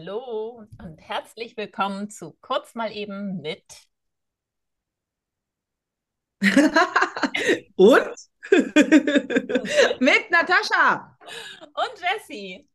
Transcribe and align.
Hallo 0.00 0.64
und 0.78 0.98
herzlich 0.98 1.58
willkommen 1.58 2.08
zu 2.08 2.32
Kurz 2.40 2.74
mal 2.74 2.90
eben 2.90 3.42
mit. 3.42 3.62
und? 7.76 8.16
mit 10.00 10.30
Natascha. 10.30 11.18
Und 11.74 12.00
Jessie. 12.00 12.66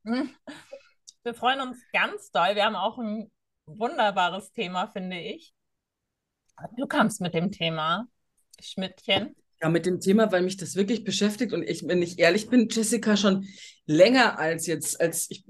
Wir 1.23 1.33
freuen 1.33 1.61
uns 1.61 1.83
ganz 1.91 2.29
doll. 2.29 2.53
Wir 2.53 2.65
haben 2.65 2.75
auch 2.75 2.99
ein 2.99 3.31
wunderbares 3.65 4.51
Thema, 4.51 4.85
finde 4.89 5.19
ich. 5.19 5.51
Du 6.77 6.85
kamst 6.85 7.21
mit 7.21 7.33
dem 7.33 7.51
Thema, 7.51 8.07
Schmidtchen. 8.61 9.35
Ja, 9.65 9.69
mit 9.69 9.87
dem 9.87 9.99
Thema, 9.99 10.31
weil 10.31 10.43
mich 10.43 10.57
das 10.57 10.75
wirklich 10.75 11.03
beschäftigt 11.03 11.51
und 11.51 11.63
ich, 11.63 11.87
wenn 11.87 11.99
ich 11.99 12.19
ehrlich 12.19 12.49
bin, 12.49 12.67
Jessica, 12.69 13.17
schon 13.17 13.47
länger 13.87 14.37
als 14.37 14.67
jetzt, 14.67 15.01
als 15.01 15.25
ich, 15.31 15.43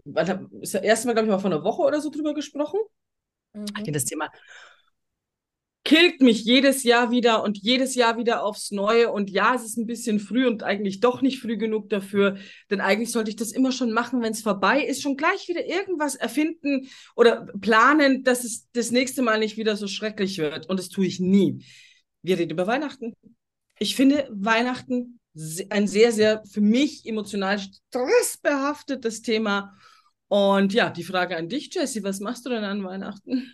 ist 0.62 0.74
das 0.74 0.84
erste 0.84 1.08
Mal, 1.08 1.16
glaube 1.16 1.28
ich, 1.28 1.32
mal 1.34 1.40
vor 1.40 1.52
einer 1.52 1.66
Woche 1.66 1.82
oder 1.82 2.00
so 2.00 2.10
drüber 2.10 2.34
gesprochen. 2.34 2.80
Mhm. 3.52 3.92
Das 3.92 4.06
Thema 4.06 4.32
killt 5.84 6.22
mich 6.22 6.46
jedes 6.46 6.84
Jahr 6.84 7.12
wieder 7.12 7.44
und 7.44 7.58
jedes 7.58 7.94
Jahr 7.96 8.18
wieder 8.18 8.46
aufs 8.46 8.72
Neue. 8.72 9.12
Und 9.12 9.30
ja, 9.30 9.54
es 9.54 9.66
ist 9.66 9.78
ein 9.78 9.86
bisschen 9.86 10.22
früh 10.22 10.48
und 10.48 10.64
eigentlich 10.64 11.02
doch 11.02 11.22
nicht 11.22 11.42
früh 11.42 11.58
genug 11.58 11.90
dafür, 11.90 12.38
denn 12.72 12.80
eigentlich 12.80 13.12
sollte 13.12 13.32
ich 13.32 13.36
das 13.36 13.52
immer 13.52 13.74
schon 13.74 13.92
machen, 13.92 14.22
wenn 14.22 14.32
es 14.32 14.42
vorbei 14.42 14.82
ist, 14.82 15.02
schon 15.02 15.18
gleich 15.18 15.50
wieder 15.50 15.66
irgendwas 15.66 16.16
erfinden 16.16 16.88
oder 17.18 17.48
planen, 17.60 18.24
dass 18.24 18.46
es 18.46 18.70
das 18.72 18.92
nächste 18.92 19.24
Mal 19.24 19.40
nicht 19.40 19.58
wieder 19.58 19.76
so 19.76 19.88
schrecklich 19.88 20.38
wird. 20.38 20.70
Und 20.70 20.80
das 20.80 20.88
tue 20.88 21.06
ich 21.06 21.20
nie. 21.20 21.66
Wir 22.22 22.38
reden 22.40 22.52
über 22.52 22.66
Weihnachten. 22.66 23.14
Ich 23.80 23.96
finde 23.96 24.28
Weihnachten 24.32 25.20
ein 25.70 25.88
sehr, 25.88 26.12
sehr 26.12 26.44
für 26.46 26.62
mich 26.62 27.06
emotional 27.06 27.60
stressbehaftetes 27.60 29.22
Thema. 29.22 29.76
Und 30.28 30.74
ja, 30.74 30.90
die 30.90 31.04
Frage 31.04 31.36
an 31.38 31.50
dich, 31.50 31.74
Jessie, 31.74 32.04
was 32.04 32.20
machst 32.20 32.46
du 32.46 32.50
denn 32.50 32.64
an 32.64 32.84
Weihnachten? 32.84 33.54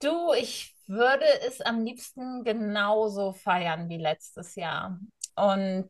Du, 0.00 0.32
ich 0.34 0.74
würde 0.86 1.24
es 1.46 1.60
am 1.60 1.82
liebsten 1.84 2.44
genauso 2.44 3.32
feiern 3.32 3.88
wie 3.88 3.96
letztes 3.96 4.54
Jahr. 4.54 5.00
Und 5.34 5.88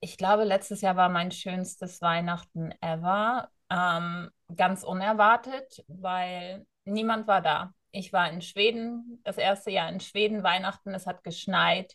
ich 0.00 0.18
glaube, 0.18 0.44
letztes 0.44 0.82
Jahr 0.82 0.96
war 0.96 1.08
mein 1.08 1.32
schönstes 1.32 2.02
Weihnachten 2.02 2.72
ever. 2.80 3.50
Ähm, 3.70 4.30
ganz 4.54 4.84
unerwartet, 4.84 5.84
weil 5.88 6.66
niemand 6.84 7.26
war 7.26 7.42
da. 7.42 7.74
Ich 7.96 8.12
war 8.12 8.30
in 8.30 8.42
Schweden, 8.42 9.20
das 9.24 9.38
erste 9.38 9.70
Jahr 9.70 9.88
in 9.88 10.00
Schweden, 10.00 10.42
Weihnachten, 10.42 10.92
es 10.92 11.06
hat 11.06 11.24
geschneit. 11.24 11.94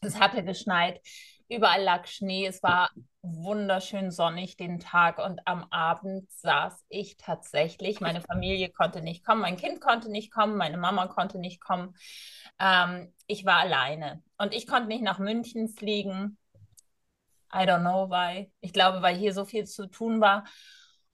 Es 0.00 0.18
hatte 0.18 0.42
geschneit, 0.42 1.00
überall 1.48 1.82
lag 1.82 2.06
Schnee, 2.06 2.46
es 2.46 2.62
war 2.62 2.90
wunderschön 3.22 4.10
sonnig 4.10 4.56
den 4.56 4.80
Tag 4.80 5.18
und 5.18 5.46
am 5.46 5.64
Abend 5.70 6.30
saß 6.30 6.84
ich 6.88 7.16
tatsächlich, 7.16 8.00
meine 8.00 8.20
Familie 8.20 8.70
konnte 8.70 9.02
nicht 9.02 9.24
kommen, 9.24 9.42
mein 9.42 9.56
Kind 9.56 9.80
konnte 9.80 10.10
nicht 10.10 10.32
kommen, 10.32 10.56
meine 10.56 10.78
Mama 10.78 11.06
konnte 11.06 11.38
nicht 11.38 11.60
kommen. 11.60 11.94
Ähm, 12.58 13.12
ich 13.26 13.44
war 13.44 13.60
alleine 13.60 14.22
und 14.38 14.54
ich 14.54 14.66
konnte 14.66 14.88
nicht 14.88 15.02
nach 15.02 15.18
München 15.18 15.68
fliegen. 15.68 16.38
I 17.52 17.66
don't 17.66 17.80
know 17.80 18.10
why. 18.10 18.50
Ich 18.60 18.72
glaube, 18.72 19.00
weil 19.00 19.16
hier 19.16 19.32
so 19.32 19.44
viel 19.44 19.64
zu 19.64 19.86
tun 19.86 20.20
war. 20.20 20.44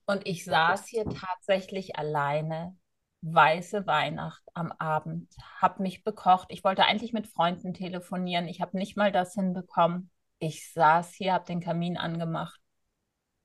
Und 0.05 0.25
ich 0.25 0.43
saß 0.43 0.87
hier 0.87 1.05
tatsächlich 1.05 1.97
alleine 1.97 2.75
weiße 3.21 3.85
Weihnacht 3.85 4.43
am 4.53 4.71
Abend, 4.73 5.31
habe 5.59 5.83
mich 5.83 6.03
bekocht. 6.03 6.47
Ich 6.49 6.63
wollte 6.63 6.85
eigentlich 6.85 7.13
mit 7.13 7.27
Freunden 7.27 7.73
telefonieren. 7.73 8.47
Ich 8.47 8.61
habe 8.61 8.77
nicht 8.77 8.97
mal 8.97 9.11
das 9.11 9.33
hinbekommen. 9.33 10.09
Ich 10.39 10.71
saß 10.73 11.13
hier, 11.13 11.33
habe 11.33 11.45
den 11.45 11.61
Kamin 11.61 11.97
angemacht. 11.97 12.59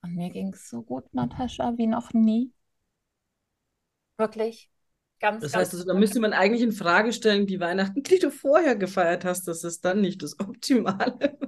Und 0.03 0.15
mir 0.15 0.31
ging 0.31 0.53
es 0.53 0.69
so 0.69 0.83
gut, 0.83 1.13
Natascha, 1.13 1.75
wie 1.77 1.87
noch 1.87 2.13
nie. 2.13 2.53
Wirklich. 4.17 4.71
Ganz, 5.19 5.43
das 5.43 5.55
heißt, 5.55 5.73
also, 5.73 5.87
da 5.87 5.95
müsste 5.95 6.21
man 6.21 6.33
eigentlich 6.33 6.63
in 6.63 6.73
Frage 6.73 7.13
stellen, 7.13 7.47
die 7.47 7.61
Weihnachten, 7.61 8.03
die 8.03 8.19
du 8.19 8.31
vorher 8.31 8.77
gefeiert 8.77 9.25
hast, 9.25 9.49
das 9.49 9.65
ist 9.65 9.85
dann 9.85 10.01
nicht 10.01 10.23
das 10.23 10.39
Optimale. 10.39 11.39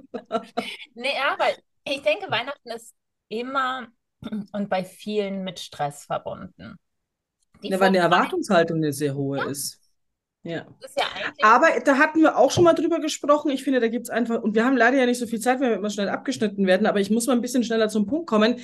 nee, 0.95 1.13
aber 1.31 1.45
ich 1.83 2.01
denke, 2.01 2.31
Weihnachten 2.31 2.69
ist 2.71 2.95
immer 3.27 3.87
und 4.51 4.69
bei 4.69 4.83
vielen 4.83 5.43
mit 5.43 5.59
Stress 5.59 6.05
verbunden. 6.05 6.79
Ja, 7.61 7.79
weil 7.79 7.87
eine 7.87 7.97
Erwartungshaltung 7.99 8.77
eine 8.77 8.93
sehr 8.93 9.15
hohe 9.15 9.37
ja. 9.39 9.45
ist. 9.45 9.79
Ja. 10.43 10.65
ja 10.97 11.05
Aber 11.41 11.67
da 11.83 11.97
hatten 11.97 12.21
wir 12.21 12.37
auch 12.37 12.51
schon 12.51 12.63
mal 12.63 12.73
drüber 12.73 12.99
gesprochen. 12.99 13.51
Ich 13.51 13.63
finde, 13.63 13.79
da 13.79 13.87
gibt 13.87 14.05
es 14.05 14.09
einfach, 14.09 14.41
und 14.41 14.55
wir 14.55 14.65
haben 14.65 14.77
leider 14.77 14.97
ja 14.97 15.05
nicht 15.05 15.19
so 15.19 15.27
viel 15.27 15.39
Zeit, 15.39 15.59
weil 15.59 15.71
wir 15.71 15.77
immer 15.77 15.89
schnell 15.89 16.09
abgeschnitten 16.09 16.65
werden, 16.65 16.87
aber 16.87 16.99
ich 16.99 17.09
muss 17.09 17.27
mal 17.27 17.33
ein 17.33 17.41
bisschen 17.41 17.63
schneller 17.63 17.89
zum 17.89 18.05
Punkt 18.05 18.27
kommen. 18.27 18.55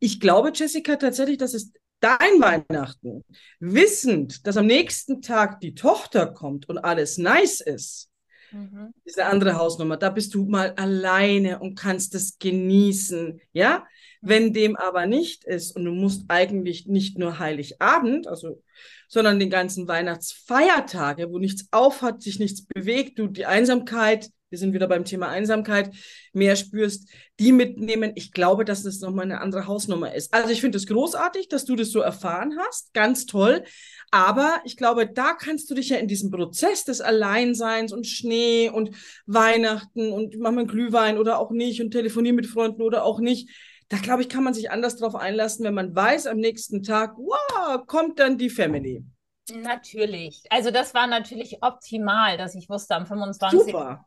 Ich 0.00 0.20
glaube, 0.20 0.50
Jessica, 0.54 0.96
tatsächlich, 0.96 1.38
dass 1.38 1.54
es 1.54 1.72
dein 2.00 2.40
Weihnachten, 2.40 3.24
wissend, 3.60 4.46
dass 4.46 4.56
am 4.56 4.66
nächsten 4.66 5.22
Tag 5.22 5.60
die 5.60 5.74
Tochter 5.74 6.26
kommt 6.26 6.68
und 6.68 6.78
alles 6.78 7.18
nice 7.18 7.60
ist, 7.60 8.09
mhm. 8.52 8.92
diese 9.06 9.26
andere 9.26 9.56
Hausnummer, 9.56 9.96
da 9.96 10.10
bist 10.10 10.34
du 10.34 10.44
mal 10.44 10.72
alleine 10.76 11.58
und 11.58 11.78
kannst 11.78 12.14
es 12.14 12.38
genießen, 12.38 13.40
ja? 13.52 13.86
Wenn 14.22 14.52
dem 14.52 14.76
aber 14.76 15.06
nicht 15.06 15.44
ist 15.44 15.74
und 15.74 15.84
du 15.86 15.92
musst 15.92 16.24
eigentlich 16.28 16.86
nicht 16.86 17.18
nur 17.18 17.38
Heiligabend, 17.38 18.28
also, 18.28 18.62
sondern 19.08 19.38
den 19.38 19.48
ganzen 19.48 19.88
Weihnachtsfeiertage, 19.88 21.30
wo 21.30 21.38
nichts 21.38 21.68
aufhat, 21.70 22.20
sich 22.22 22.38
nichts 22.38 22.66
bewegt, 22.66 23.18
du 23.18 23.28
die 23.28 23.46
Einsamkeit, 23.46 24.30
wir 24.50 24.58
sind 24.58 24.74
wieder 24.74 24.88
beim 24.88 25.04
Thema 25.04 25.28
Einsamkeit, 25.28 25.94
mehr 26.32 26.56
spürst, 26.56 27.08
die 27.38 27.52
mitnehmen. 27.52 28.12
Ich 28.16 28.32
glaube, 28.32 28.64
dass 28.64 28.82
das 28.82 29.00
nochmal 29.00 29.24
eine 29.24 29.40
andere 29.40 29.66
Hausnummer 29.66 30.12
ist. 30.12 30.34
Also 30.34 30.50
ich 30.50 30.60
finde 30.60 30.76
es 30.76 30.86
großartig, 30.86 31.48
dass 31.48 31.64
du 31.64 31.76
das 31.76 31.90
so 31.92 32.00
erfahren 32.00 32.58
hast. 32.58 32.92
Ganz 32.92 33.26
toll. 33.26 33.62
Aber 34.10 34.60
ich 34.64 34.76
glaube, 34.76 35.06
da 35.06 35.34
kannst 35.34 35.70
du 35.70 35.74
dich 35.74 35.90
ja 35.90 35.96
in 35.98 36.08
diesem 36.08 36.30
Prozess 36.30 36.84
des 36.84 37.00
Alleinseins 37.00 37.92
und 37.92 38.06
Schnee 38.06 38.68
und 38.68 38.90
Weihnachten 39.26 40.12
und 40.12 40.38
mach 40.38 40.50
mal 40.50 40.66
Glühwein 40.66 41.16
oder 41.18 41.38
auch 41.38 41.50
nicht 41.50 41.80
und 41.80 41.92
telefonieren 41.92 42.36
mit 42.36 42.46
Freunden 42.46 42.82
oder 42.82 43.04
auch 43.04 43.20
nicht 43.20 43.48
da 43.90 43.98
glaube 43.98 44.22
ich, 44.22 44.28
kann 44.28 44.44
man 44.44 44.54
sich 44.54 44.70
anders 44.70 44.96
drauf 44.96 45.16
einlassen, 45.16 45.64
wenn 45.64 45.74
man 45.74 45.94
weiß, 45.94 46.28
am 46.28 46.38
nächsten 46.38 46.84
Tag, 46.84 47.16
wow, 47.18 47.84
kommt 47.86 48.20
dann 48.20 48.38
die 48.38 48.48
Family. 48.48 49.04
Natürlich. 49.52 50.44
Also 50.48 50.70
das 50.70 50.94
war 50.94 51.08
natürlich 51.08 51.58
optimal, 51.60 52.38
dass 52.38 52.54
ich 52.54 52.68
wusste, 52.68 52.94
am 52.94 53.06
25. 53.06 53.60
Super. 53.60 54.06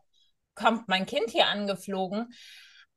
kommt 0.55 0.87
mein 0.87 1.05
Kind 1.05 1.29
hier 1.29 1.47
angeflogen. 1.47 2.33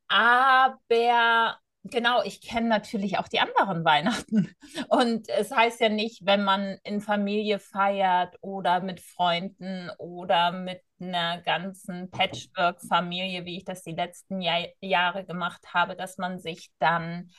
Aber 0.06 1.59
genau, 1.91 2.22
ich 2.22 2.41
kenne 2.41 2.69
natürlich 2.69 3.19
auch 3.19 3.28
die 3.28 3.41
anderen 3.41 3.84
Weihnachten. 3.84 4.54
Und 4.88 5.28
es 5.28 5.50
heißt 5.50 5.80
ja 5.80 5.88
nicht, 5.88 6.24
wenn 6.24 6.44
man 6.44 6.78
in 6.84 7.00
Familie 7.00 7.58
feiert 7.58 8.36
oder 8.41 8.80
mit 8.80 9.00
Freunden 9.00 9.91
oder 9.98 10.52
mit 10.52 10.82
einer 11.00 11.41
ganzen 11.42 12.10
Patchwork-Familie, 12.10 13.44
wie 13.44 13.58
ich 13.58 13.64
das 13.64 13.82
die 13.82 13.92
letzten 13.92 14.41
Jahr 14.41 14.66
Jahre 14.80 15.24
gemacht 15.24 15.74
habe, 15.74 15.97
dass 15.97 16.19
man 16.19 16.38
sich 16.38 16.70
dann 16.78 17.30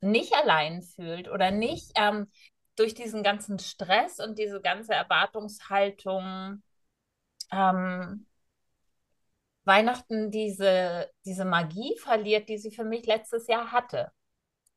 nicht 0.00 0.34
allein 0.34 0.82
fühlt 0.82 1.28
oder 1.28 1.50
nicht 1.50 1.92
ähm, 1.94 2.30
durch 2.76 2.94
diesen 2.94 3.22
ganzen 3.22 3.58
Stress 3.58 4.18
und 4.18 4.38
diese 4.38 4.60
ganze 4.60 4.94
Erwartungshaltung 4.94 6.62
ähm, 7.52 8.26
Weihnachten 9.64 10.30
diese, 10.30 11.08
diese 11.24 11.44
Magie 11.44 11.96
verliert, 11.98 12.48
die 12.48 12.58
sie 12.58 12.70
für 12.70 12.84
mich 12.84 13.06
letztes 13.06 13.46
Jahr 13.46 13.72
hatte. 13.72 14.10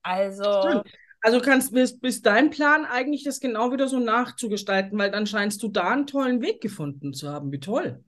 Also. 0.02 0.44
Stimmt. 0.62 0.92
Also 1.22 1.40
kannst 1.40 1.74
bis, 1.74 2.00
bis 2.00 2.22
dein 2.22 2.52
Plan 2.52 2.86
eigentlich 2.86 3.24
das 3.24 3.40
genau 3.40 3.72
wieder 3.72 3.88
so 3.88 3.98
nachzugestalten, 4.00 4.96
weil 5.00 5.10
dann 5.10 5.26
scheinst 5.26 5.64
du 5.64 5.70
da 5.70 5.90
einen 5.90 6.06
tollen 6.06 6.40
Weg 6.44 6.62
gefunden 6.62 7.14
zu 7.14 7.30
haben. 7.30 7.52
Wie 7.52 7.60
toll. 7.60 8.04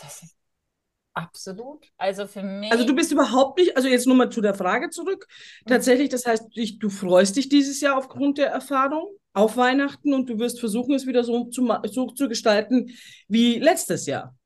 Das 0.00 0.22
ist 0.22 0.36
absolut. 1.14 1.84
Also 1.96 2.28
für 2.28 2.44
mich. 2.44 2.70
Also 2.70 2.86
du 2.86 2.94
bist 2.94 3.10
überhaupt 3.10 3.58
nicht, 3.58 3.76
also 3.76 3.88
jetzt 3.88 4.06
nur 4.06 4.14
mal 4.14 4.30
zu 4.30 4.40
der 4.40 4.54
Frage 4.54 4.90
zurück. 4.90 5.26
Mhm. 5.64 5.70
Tatsächlich, 5.70 6.10
das 6.10 6.24
heißt, 6.24 6.44
ich, 6.54 6.78
du 6.78 6.90
freust 6.90 7.34
dich 7.34 7.48
dieses 7.48 7.80
Jahr 7.80 7.96
aufgrund 7.98 8.38
der 8.38 8.50
Erfahrung 8.50 9.08
auf 9.32 9.56
Weihnachten 9.56 10.14
und 10.14 10.28
du 10.28 10.38
wirst 10.38 10.60
versuchen, 10.60 10.94
es 10.94 11.08
wieder 11.08 11.24
so 11.24 11.46
zu, 11.46 11.68
so 11.86 12.06
zu 12.06 12.28
gestalten 12.28 12.92
wie 13.26 13.58
letztes 13.58 14.06
Jahr. 14.06 14.36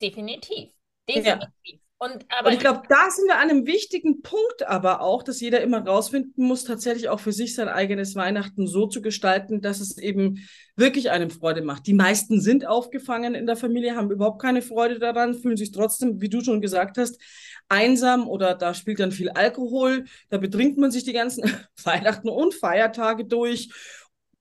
Definitiv. 0.00 0.70
Definitiv. 1.08 1.48
Ja. 1.64 1.78
Und, 2.02 2.24
aber 2.30 2.48
und 2.48 2.54
ich 2.54 2.60
glaube, 2.60 2.80
da 2.88 3.10
sind 3.10 3.26
wir 3.26 3.36
an 3.36 3.50
einem 3.50 3.66
wichtigen 3.66 4.22
Punkt 4.22 4.66
aber 4.66 5.02
auch, 5.02 5.22
dass 5.22 5.38
jeder 5.38 5.60
immer 5.60 5.86
rausfinden 5.86 6.46
muss, 6.46 6.64
tatsächlich 6.64 7.10
auch 7.10 7.20
für 7.20 7.32
sich 7.32 7.54
sein 7.54 7.68
eigenes 7.68 8.14
Weihnachten 8.14 8.66
so 8.66 8.86
zu 8.86 9.02
gestalten, 9.02 9.60
dass 9.60 9.80
es 9.80 9.98
eben 9.98 10.38
wirklich 10.76 11.10
einem 11.10 11.28
Freude 11.28 11.60
macht. 11.60 11.86
Die 11.86 11.92
meisten 11.92 12.40
sind 12.40 12.66
aufgefangen 12.66 13.34
in 13.34 13.44
der 13.44 13.56
Familie, 13.56 13.96
haben 13.96 14.10
überhaupt 14.10 14.40
keine 14.40 14.62
Freude 14.62 14.98
daran, 14.98 15.34
fühlen 15.34 15.58
sich 15.58 15.72
trotzdem, 15.72 16.22
wie 16.22 16.30
du 16.30 16.40
schon 16.40 16.62
gesagt 16.62 16.96
hast, 16.96 17.20
einsam 17.68 18.26
oder 18.26 18.54
da 18.54 18.72
spielt 18.72 19.00
dann 19.00 19.12
viel 19.12 19.28
Alkohol, 19.28 20.06
da 20.30 20.38
betrinkt 20.38 20.78
man 20.78 20.90
sich 20.90 21.04
die 21.04 21.12
ganzen 21.12 21.44
Weihnachten 21.84 22.30
und 22.30 22.54
Feiertage 22.54 23.26
durch 23.26 23.68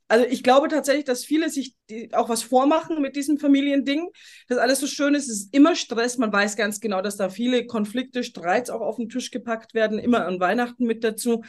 also 0.09 0.25
ich 0.25 0.43
glaube 0.43 0.67
tatsächlich, 0.67 1.05
dass 1.05 1.23
viele 1.23 1.49
sich 1.49 1.75
die, 1.89 2.13
auch 2.15 2.29
was 2.29 2.41
vormachen 2.41 2.99
mit 2.99 3.15
diesem 3.15 3.37
Familiending, 3.37 4.09
dass 4.47 4.57
alles 4.57 4.79
so 4.79 4.87
schön 4.87 5.13
ist. 5.13 5.29
Es 5.29 5.41
ist 5.41 5.53
immer 5.53 5.75
Stress. 5.75 6.17
Man 6.17 6.33
weiß 6.33 6.55
ganz 6.55 6.79
genau, 6.79 7.01
dass 7.01 7.15
da 7.15 7.29
viele 7.29 7.67
Konflikte, 7.67 8.23
Streits 8.23 8.71
auch 8.71 8.81
auf 8.81 8.95
den 8.95 9.09
Tisch 9.09 9.29
gepackt 9.29 9.75
werden, 9.75 9.99
immer 9.99 10.25
an 10.25 10.39
Weihnachten 10.39 10.85
mit 10.85 11.03
dazu. 11.03 11.43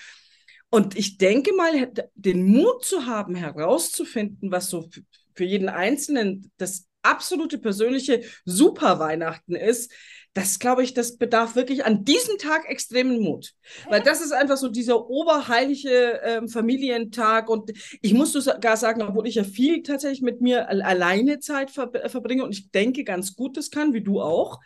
Und 0.68 0.96
ich 0.96 1.16
denke 1.16 1.54
mal, 1.54 1.90
den 2.14 2.44
Mut 2.44 2.84
zu 2.84 3.06
haben, 3.06 3.34
herauszufinden, 3.34 4.52
was 4.52 4.68
so 4.68 4.88
für 5.34 5.44
jeden 5.44 5.70
Einzelnen 5.70 6.52
das 6.58 6.86
absolute 7.02 7.58
persönliche 7.58 8.22
Superweihnachten 8.44 9.54
ist, 9.54 9.92
das 10.32 10.60
glaube 10.60 10.84
ich, 10.84 10.94
das 10.94 11.16
bedarf 11.16 11.56
wirklich 11.56 11.84
an 11.84 12.04
diesem 12.04 12.38
Tag 12.38 12.68
extremen 12.68 13.18
Mut. 13.20 13.52
Weil 13.88 14.00
das 14.00 14.20
ist 14.20 14.32
einfach 14.32 14.56
so 14.56 14.68
dieser 14.68 15.08
oberheilige 15.08 16.22
äh, 16.22 16.48
Familientag. 16.48 17.48
Und 17.48 17.72
ich 18.00 18.14
muss 18.14 18.32
sogar 18.32 18.76
sagen, 18.76 19.02
obwohl 19.02 19.26
ich 19.26 19.34
ja 19.34 19.44
viel 19.44 19.82
tatsächlich 19.82 20.22
mit 20.22 20.40
mir 20.40 20.68
alleine 20.68 21.40
Zeit 21.40 21.70
ver 21.70 21.90
verbringe 22.06 22.44
und 22.44 22.52
ich 22.52 22.70
denke 22.70 23.02
ganz 23.02 23.34
gut 23.34 23.56
das 23.56 23.70
kann, 23.70 23.92
wie 23.92 24.02
du 24.02 24.20
auch. 24.20 24.60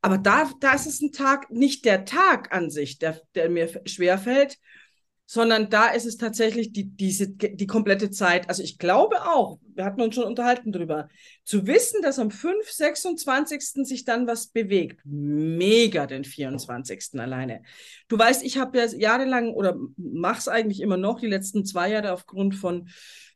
Aber 0.00 0.18
da, 0.18 0.50
da 0.60 0.74
ist 0.74 0.86
es 0.86 1.00
ein 1.00 1.12
Tag, 1.12 1.50
nicht 1.50 1.84
der 1.84 2.04
Tag 2.04 2.54
an 2.54 2.70
sich, 2.70 2.98
der, 2.98 3.20
der 3.34 3.50
mir 3.50 3.68
schwerfällt, 3.86 4.58
sondern 5.26 5.70
da 5.70 5.88
ist 5.88 6.04
es 6.04 6.18
tatsächlich 6.18 6.72
die, 6.72 6.84
diese, 6.84 7.28
die 7.28 7.66
komplette 7.66 8.10
Zeit. 8.10 8.48
Also 8.48 8.62
ich 8.62 8.78
glaube 8.78 9.22
auch, 9.22 9.58
wir 9.74 9.84
hatten 9.84 10.02
uns 10.02 10.14
schon 10.14 10.24
unterhalten 10.24 10.70
drüber, 10.70 11.08
zu 11.44 11.66
wissen, 11.66 12.02
dass 12.02 12.18
am 12.18 12.30
5., 12.30 12.70
26. 12.70 13.86
sich 13.86 14.04
dann 14.04 14.26
was 14.26 14.48
bewegt. 14.48 15.00
Mega 15.04 16.06
den 16.06 16.24
24. 16.24 17.18
alleine. 17.18 17.62
Du 18.08 18.18
weißt, 18.18 18.44
ich 18.44 18.58
habe 18.58 18.78
ja 18.78 18.86
jahrelang 18.86 19.54
oder 19.54 19.76
mache 19.96 20.38
es 20.38 20.48
eigentlich 20.48 20.80
immer 20.80 20.98
noch, 20.98 21.20
die 21.20 21.26
letzten 21.26 21.64
zwei 21.64 21.90
Jahre 21.90 22.12
aufgrund 22.12 22.54
von 22.54 22.88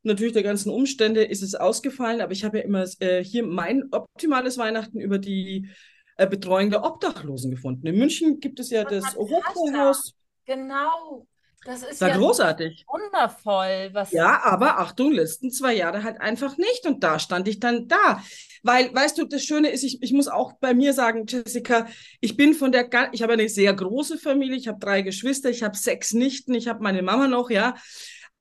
natürlich 0.02 0.34
der 0.34 0.42
ganzen 0.42 0.70
Umstände 0.70 1.24
ist 1.24 1.42
es 1.42 1.54
ausgefallen, 1.54 2.20
aber 2.20 2.32
ich 2.32 2.44
habe 2.44 2.58
ja 2.58 2.64
immer 2.64 2.84
äh, 3.00 3.24
hier 3.24 3.44
mein 3.44 3.84
optimales 3.90 4.58
Weihnachten 4.58 5.00
über 5.00 5.18
die 5.18 5.68
äh, 6.16 6.26
Betreuung 6.26 6.70
der 6.70 6.84
Obdachlosen 6.84 7.50
gefunden. 7.50 7.86
In 7.86 7.98
München 7.98 8.40
gibt 8.40 8.60
es 8.60 8.70
ja 8.70 8.84
das 8.84 9.16
Hochbauhaus. 9.16 10.14
Genau. 10.44 11.26
Das 11.64 11.82
ist 11.82 12.00
ja 12.00 12.16
großartig. 12.16 12.86
Wundervoll. 12.88 13.90
Was 13.92 14.12
ja, 14.12 14.42
aber 14.44 14.78
Achtung, 14.78 15.12
letzten 15.12 15.50
zwei 15.50 15.74
Jahre 15.74 16.04
halt 16.04 16.20
einfach 16.20 16.56
nicht. 16.56 16.86
Und 16.86 17.02
da 17.02 17.18
stand 17.18 17.48
ich 17.48 17.58
dann 17.60 17.88
da. 17.88 18.22
Weil, 18.62 18.94
weißt 18.94 19.18
du, 19.18 19.24
das 19.24 19.44
Schöne 19.44 19.70
ist, 19.70 19.82
ich, 19.82 20.02
ich 20.02 20.12
muss 20.12 20.28
auch 20.28 20.54
bei 20.60 20.74
mir 20.74 20.92
sagen, 20.92 21.26
Jessica, 21.26 21.86
ich 22.20 22.36
bin 22.36 22.54
von 22.54 22.72
der, 22.72 22.88
ich 23.12 23.22
habe 23.22 23.32
eine 23.32 23.48
sehr 23.48 23.72
große 23.74 24.18
Familie, 24.18 24.56
ich 24.56 24.68
habe 24.68 24.78
drei 24.78 25.02
Geschwister, 25.02 25.50
ich 25.50 25.62
habe 25.62 25.76
sechs 25.76 26.12
Nichten, 26.12 26.54
ich 26.54 26.68
habe 26.68 26.82
meine 26.82 27.02
Mama 27.02 27.28
noch, 27.28 27.50
ja. 27.50 27.74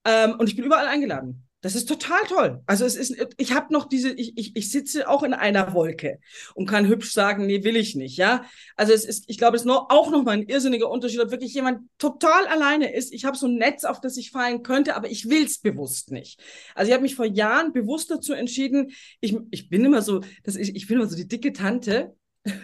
Ähm, 0.05 0.35
und 0.37 0.47
ich 0.47 0.55
bin 0.55 0.65
überall 0.65 0.87
eingeladen. 0.87 1.46
Das 1.67 1.75
ist 1.75 1.89
total 1.89 2.23
toll. 2.29 2.63
Also 2.65 2.85
es 2.85 2.95
ist, 2.95 3.13
ich 3.35 3.51
habe 3.51 3.73
noch 3.73 3.89
diese, 3.89 4.11
ich, 4.11 4.37
ich, 4.37 4.55
ich 4.55 4.71
sitze 4.71 5.09
auch 5.09 5.21
in 5.21 5.33
einer 5.33 5.73
Wolke 5.73 6.21
und 6.55 6.65
kann 6.65 6.87
hübsch 6.87 7.11
sagen, 7.11 7.45
nee, 7.45 7.65
will 7.65 7.75
ich 7.75 7.93
nicht, 7.93 8.15
ja. 8.15 8.45
Also 8.77 8.93
es 8.93 9.03
ist, 9.03 9.25
ich 9.27 9.37
glaube, 9.37 9.57
es 9.57 9.63
ist 9.63 9.65
noch, 9.65 9.89
auch 9.89 10.09
noch 10.09 10.23
mal 10.23 10.31
ein 10.31 10.47
irrsinniger 10.47 10.89
Unterschied, 10.89 11.19
ob 11.19 11.29
wirklich 11.29 11.53
jemand 11.53 11.81
total 11.97 12.47
alleine 12.47 12.95
ist. 12.95 13.11
Ich 13.11 13.25
habe 13.25 13.35
so 13.35 13.47
ein 13.47 13.55
Netz, 13.55 13.83
auf 13.83 13.99
das 13.99 14.15
ich 14.15 14.31
fallen 14.31 14.63
könnte, 14.63 14.95
aber 14.95 15.11
ich 15.11 15.27
will 15.27 15.43
es 15.43 15.59
bewusst 15.59 16.09
nicht. 16.09 16.39
Also 16.73 16.87
ich 16.87 16.93
habe 16.93 17.03
mich 17.03 17.15
vor 17.15 17.25
Jahren 17.25 17.73
bewusst 17.73 18.09
dazu 18.11 18.31
entschieden, 18.31 18.93
ich, 19.19 19.35
ich 19.51 19.67
bin 19.67 19.83
immer 19.83 20.01
so, 20.01 20.21
das 20.45 20.55
ist, 20.55 20.73
ich 20.73 20.87
bin 20.87 20.95
immer 20.95 21.07
so 21.07 21.17
die 21.17 21.27
dicke 21.27 21.51
Tante. 21.51 22.15
ist 22.45 22.55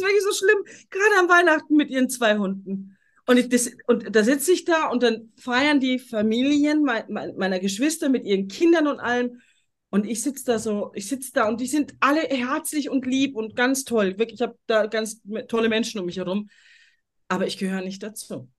wirklich 0.00 0.22
so 0.22 0.32
schlimm, 0.32 0.62
gerade 0.90 1.18
am 1.18 1.28
Weihnachten 1.28 1.74
mit 1.74 1.90
ihren 1.90 2.08
zwei 2.08 2.38
Hunden. 2.38 2.96
Und, 3.26 3.38
ich, 3.38 3.48
das, 3.48 3.70
und 3.86 4.14
da 4.14 4.24
sitze 4.24 4.52
ich 4.52 4.64
da 4.64 4.88
und 4.88 5.02
dann 5.02 5.32
feiern 5.36 5.78
die 5.80 5.98
Familien 5.98 6.82
mein, 6.82 7.04
mein, 7.08 7.36
meiner 7.36 7.60
Geschwister 7.60 8.08
mit 8.08 8.24
ihren 8.24 8.48
Kindern 8.48 8.86
und 8.86 8.98
allem. 8.98 9.40
Und 9.90 10.06
ich 10.06 10.22
sitze 10.22 10.44
da 10.46 10.58
so, 10.58 10.90
ich 10.94 11.06
sitze 11.06 11.32
da 11.34 11.48
und 11.48 11.60
die 11.60 11.66
sind 11.66 11.94
alle 12.00 12.22
herzlich 12.22 12.90
und 12.90 13.06
lieb 13.06 13.36
und 13.36 13.54
ganz 13.54 13.84
toll. 13.84 14.18
Wirklich, 14.18 14.40
ich 14.40 14.42
habe 14.42 14.58
da 14.66 14.86
ganz 14.86 15.20
tolle 15.48 15.68
Menschen 15.68 16.00
um 16.00 16.06
mich 16.06 16.16
herum. 16.16 16.48
Aber 17.28 17.46
ich 17.46 17.58
gehöre 17.58 17.82
nicht 17.82 18.02
dazu. 18.02 18.50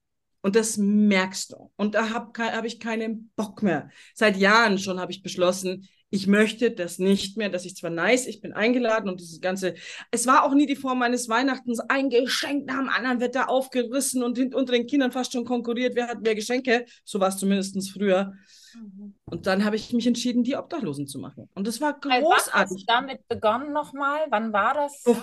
Und 0.42 0.56
das 0.56 0.76
merkst 0.76 1.52
du. 1.52 1.72
Und 1.76 1.94
da 1.94 2.10
habe 2.10 2.32
hab 2.38 2.64
ich 2.64 2.78
keinen 2.78 3.30
Bock 3.36 3.62
mehr. 3.62 3.90
Seit 4.14 4.36
Jahren 4.36 4.78
schon 4.78 5.00
habe 5.00 5.10
ich 5.10 5.22
beschlossen, 5.22 5.88
ich 6.14 6.28
möchte 6.28 6.70
das 6.70 7.00
nicht 7.00 7.36
mehr, 7.36 7.48
dass 7.48 7.64
ich 7.64 7.74
zwar 7.74 7.90
nice, 7.90 8.28
ich 8.28 8.40
bin 8.40 8.52
eingeladen 8.52 9.10
und 9.10 9.20
dieses 9.20 9.40
ganze, 9.40 9.74
es 10.12 10.28
war 10.28 10.44
auch 10.44 10.54
nie 10.54 10.66
die 10.66 10.76
Form 10.76 11.00
meines 11.00 11.28
Weihnachtens, 11.28 11.80
ein 11.80 12.08
Geschenk 12.08 12.66
nach 12.66 12.78
dem 12.78 12.88
anderen 12.88 13.18
wird 13.18 13.34
da 13.34 13.46
aufgerissen 13.46 14.22
und 14.22 14.38
unter 14.54 14.72
den 14.72 14.86
Kindern 14.86 15.10
fast 15.10 15.32
schon 15.32 15.44
konkurriert, 15.44 15.96
wer 15.96 16.06
hat 16.06 16.22
mehr 16.22 16.36
Geschenke, 16.36 16.86
so 17.04 17.18
war 17.18 17.30
es 17.30 17.36
zumindest 17.36 17.90
früher. 17.90 18.32
Mhm. 18.76 19.14
Und 19.24 19.48
dann 19.48 19.64
habe 19.64 19.74
ich 19.74 19.92
mich 19.92 20.06
entschieden, 20.06 20.44
die 20.44 20.54
Obdachlosen 20.54 21.08
zu 21.08 21.18
machen. 21.18 21.48
Und 21.54 21.66
das 21.66 21.80
war 21.80 21.98
großartig. 21.98 22.22
Wann 22.52 22.60
hast 22.60 22.70
du 22.70 22.84
damit 22.86 23.28
begonnen 23.28 23.72
nochmal? 23.72 24.20
Wann 24.30 24.52
war 24.52 24.74
das? 24.74 25.00
Vor, 25.02 25.20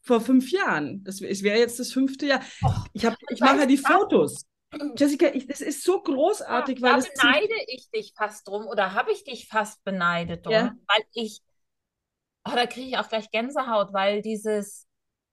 vor 0.00 0.22
fünf 0.22 0.50
Jahren. 0.50 1.04
Das 1.04 1.20
wäre 1.20 1.58
jetzt 1.58 1.78
das 1.78 1.92
fünfte 1.92 2.26
Jahr. 2.26 2.40
Oh, 2.64 2.72
ich, 2.94 3.06
ich 3.28 3.40
mache 3.40 3.58
ja 3.58 3.66
die 3.66 3.76
Fotos. 3.76 4.46
Jessica, 4.96 5.26
ich, 5.32 5.46
das 5.46 5.60
ist 5.60 5.82
so 5.82 6.00
großartig, 6.00 6.78
ja, 6.78 6.94
weil 6.94 7.02
da 7.02 7.08
beneide 7.20 7.54
ich 7.66 7.90
dich 7.90 8.12
fast 8.16 8.46
drum 8.46 8.66
oder 8.66 8.94
habe 8.94 9.12
ich 9.12 9.24
dich 9.24 9.48
fast 9.48 9.82
beneidet 9.84 10.46
drum, 10.46 10.52
ja. 10.52 10.76
weil 10.86 11.04
ich, 11.12 11.40
oh, 12.46 12.52
da 12.54 12.66
kriege 12.66 12.88
ich 12.88 12.98
auch 12.98 13.08
gleich 13.08 13.30
Gänsehaut, 13.30 13.92
weil 13.92 14.22
dieses 14.22 14.86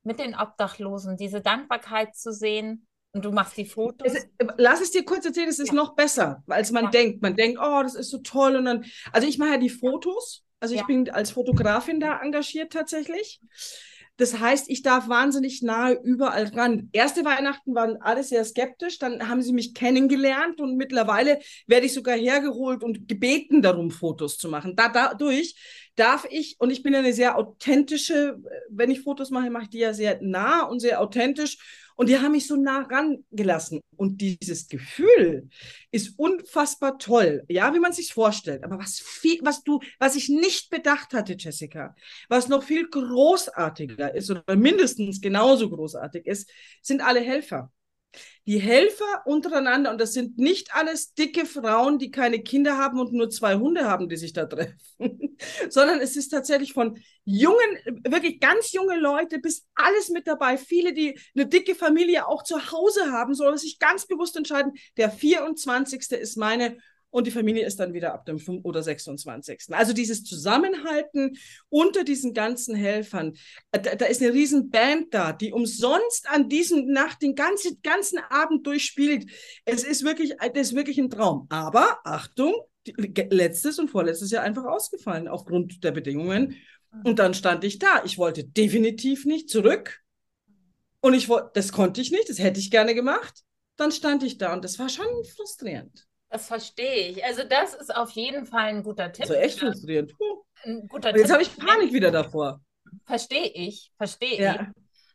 mit 0.04 0.20
den 0.20 0.36
Obdachlosen, 0.36 1.18
diese 1.18 1.42
Dankbarkeit 1.42 2.16
zu 2.16 2.34
sehen 2.34 2.88
und 3.12 3.26
du 3.26 3.32
machst 3.32 3.58
die 3.58 3.66
Fotos. 3.66 4.14
Es, 4.14 4.28
lass 4.58 4.82
es 4.82 4.92
dir 4.92 5.06
kurz 5.06 5.26
erzählen, 5.26 5.50
es 5.50 5.60
ist 5.60 5.70
ja. 5.70 5.76
noch 5.76 5.96
besser, 5.96 6.44
als 6.48 6.72
man 6.72 6.90
denkt. 6.92 7.22
Man 7.22 7.36
denkt, 7.36 7.60
oh, 7.62 7.84
das 7.84 7.94
ist 7.94 8.10
so 8.10 8.20
toll 8.20 8.56
und 8.56 8.66
dann, 8.66 8.86
also 9.12 9.28
ich 9.28 9.38
mache 9.38 9.52
ja 9.52 9.58
die 9.58 9.70
Fotos, 9.70 10.46
also 10.60 10.74
ich 10.74 10.86
bin 10.86 11.10
als 11.12 11.32
Fotografin 11.32 12.00
da 12.00 12.20
engagiert 12.22 12.74
tatsächlich. 12.74 13.40
Das 14.18 14.40
heißt, 14.40 14.70
ich 14.70 14.82
darf 14.82 15.08
wahnsinnig 15.08 15.62
nahe 15.62 16.00
überall 16.04 16.46
ran. 16.48 16.90
Erste 16.92 17.24
Weihnachten 17.24 17.76
waren 17.76 18.02
alle 18.02 18.24
sehr 18.24 18.44
skeptisch, 18.44 18.98
dann 18.98 19.30
haben 19.30 19.44
sie 19.44 19.54
mich 19.54 19.76
kennengelernt 19.76 20.60
und 20.60 20.76
mittlerweile 20.76 21.40
werde 21.68 21.86
ich 21.86 21.94
sogar 21.94 22.18
hergeholt 22.18 22.84
und 22.84 23.08
gebeten 23.08 23.62
darum, 23.62 23.92
Fotos 23.92 24.38
zu 24.38 24.50
machen. 24.50 24.76
Da, 24.76 24.90
dadurch 24.90 25.56
darf 25.96 26.26
ich, 26.30 26.56
und 26.60 26.72
ich 26.72 26.82
bin 26.84 26.96
eine 26.96 27.14
sehr 27.14 27.38
authentische, 27.38 28.40
wenn 28.70 28.92
ich 28.92 29.02
Fotos 29.02 29.30
mache, 29.30 29.50
mache 29.52 29.64
ich 29.64 29.70
die 29.70 29.80
ja 29.80 29.94
sehr 29.94 30.20
nah 30.22 30.64
und 30.64 30.80
sehr 30.80 31.00
authentisch 31.00 31.58
und 31.98 32.10
die 32.10 32.20
haben 32.20 32.32
mich 32.32 32.48
so 32.48 32.56
nah 32.56 32.82
rangelassen. 32.82 33.82
Und 33.96 34.22
dieses 34.22 34.68
Gefühl 34.68 35.50
ist 35.92 36.18
unfassbar 36.18 37.00
toll. 37.00 37.44
Ja, 37.50 37.74
wie 37.74 37.80
man 37.80 37.92
sich 37.92 38.14
vorstellt. 38.14 38.64
Aber 38.64 38.78
was 38.78 39.00
viel, 39.00 39.40
was 39.42 39.64
du, 39.64 39.80
was 39.98 40.16
ich 40.16 40.30
nicht 40.30 40.70
bedacht 40.70 41.14
hatte, 41.14 41.36
Jessica, 41.38 41.96
was 42.30 42.48
noch 42.48 42.64
viel 42.64 42.88
großartiger 42.88 44.14
ist 44.14 44.30
oder 44.30 44.56
mindestens 44.56 45.20
genauso 45.22 45.70
großartig 45.70 46.28
ist, 46.28 46.50
sind 46.84 47.02
alle 47.02 47.20
Helfer 47.20 47.72
die 48.46 48.60
Helfer 48.60 49.24
untereinander, 49.26 49.92
und 49.92 50.00
das 50.00 50.14
sind 50.14 50.38
nicht 50.38 50.74
alles 50.74 51.14
dicke 51.14 51.46
Frauen, 51.46 52.00
die 52.00 52.12
keine 52.12 52.42
Kinder 52.42 52.78
haben 52.78 53.00
und 53.00 53.14
nur 53.14 53.30
zwei 53.30 53.56
Hunde 53.56 53.86
haben, 53.86 54.10
die 54.10 54.18
sich 54.18 54.34
da 54.34 54.46
treffen, 54.46 54.78
sondern 55.70 56.00
es 56.00 56.16
ist 56.16 56.30
tatsächlich 56.30 56.74
von 56.74 56.98
jungen, 57.26 57.58
wirklich 58.08 58.40
ganz 58.40 58.72
junge 58.72 58.98
Leute 58.98 59.40
bis 59.40 59.66
alles 59.76 60.10
mit 60.10 60.28
dabei. 60.28 60.58
Viele, 60.58 60.94
die 60.94 61.20
eine 61.36 61.46
dicke 61.46 61.76
Familie 61.76 62.28
auch 62.28 62.44
zu 62.44 62.72
Hause 62.72 63.12
haben, 63.12 63.34
sollen 63.34 63.58
sich 63.58 63.80
ganz 63.80 64.08
bewusst 64.08 64.38
entscheiden, 64.38 64.74
der 64.96 65.12
24. 65.12 66.12
ist 66.12 66.38
meine 66.38 66.78
und 67.10 67.26
die 67.26 67.32
Familie 67.32 67.66
ist 67.66 67.80
dann 67.80 67.94
wieder 67.94 68.14
ab 68.14 68.26
dem 68.26 68.38
5. 68.38 68.64
oder 68.64 68.84
26. 68.84 69.66
Also 69.72 69.94
dieses 69.94 70.24
Zusammenhalten 70.24 71.38
unter 71.70 72.04
diesen 72.04 72.34
ganzen 72.34 72.76
Helfern. 72.76 73.34
Äh, 73.72 73.80
da, 73.80 73.96
da 73.96 74.06
ist 74.06 74.22
eine 74.22 74.34
riesen 74.34 74.70
Band 74.70 75.14
da, 75.14 75.32
die 75.32 75.54
umsonst 75.54 76.30
an 76.30 76.50
diesem 76.50 76.92
Nacht 76.92 77.22
den 77.22 77.36
ganzen, 77.36 77.80
ganzen 77.82 78.20
Abend 78.30 78.68
durchspielt. 78.68 79.32
Es 79.66 79.84
ist 79.84 80.04
wirklich, 80.04 80.36
das 80.38 80.68
ist 80.68 80.76
wirklich 80.76 80.98
ein 80.98 81.10
Traum. 81.10 81.48
Aber 81.50 82.00
Achtung, 82.04 82.54
letztes 82.96 83.80
und 83.80 83.90
vorletztes 83.90 84.32
Jahr 84.32 84.44
einfach 84.44 84.66
ausgefallen 84.66 85.28
aufgrund 85.28 85.84
der 85.84 85.92
Bedingungen. 85.92 86.56
Und 87.04 87.20
dann 87.20 87.34
stand 87.34 87.64
ich 87.64 87.80
da. 87.80 88.04
Ich 88.06 88.18
wollte 88.18 88.44
definitiv 88.44 89.26
nicht 89.26 89.50
zurück. 89.50 90.02
Und 91.00 91.14
ich 91.14 91.30
wollte, 91.30 91.52
das 91.54 91.72
konnte 91.72 92.02
ich 92.02 92.12
nicht, 92.12 92.30
das 92.30 92.40
hätte 92.40 92.60
ich 92.60 92.72
gerne 92.72 92.96
gemacht. 92.96 93.44
Dann 93.76 93.92
stand 93.92 94.24
ich 94.24 94.38
da 94.38 94.54
und 94.54 94.64
das 94.64 94.80
war 94.80 94.90
schon 94.90 95.06
frustrierend. 95.36 96.08
Das 96.30 96.48
verstehe 96.48 97.10
ich. 97.10 97.24
Also 97.24 97.44
das 97.44 97.74
ist 97.74 97.96
auf 97.96 98.12
jeden 98.12 98.46
Fall 98.46 98.66
ein 98.66 98.84
guter 98.84 99.12
Tipp. 99.12 99.28
Das 99.28 99.36
ist 99.36 99.44
echt 99.44 99.60
frustrierend. 99.60 100.14
Ein 100.64 100.88
guter 100.88 101.16
jetzt 101.16 101.32
habe 101.32 101.42
ich 101.42 101.56
Panik 101.56 101.94
wieder 101.94 102.12
davor. 102.12 102.62
Verstehe 103.06 103.48
ich, 103.48 103.92
verstehe 103.98 104.42
ja. 104.42 104.54
ich. 104.54 104.68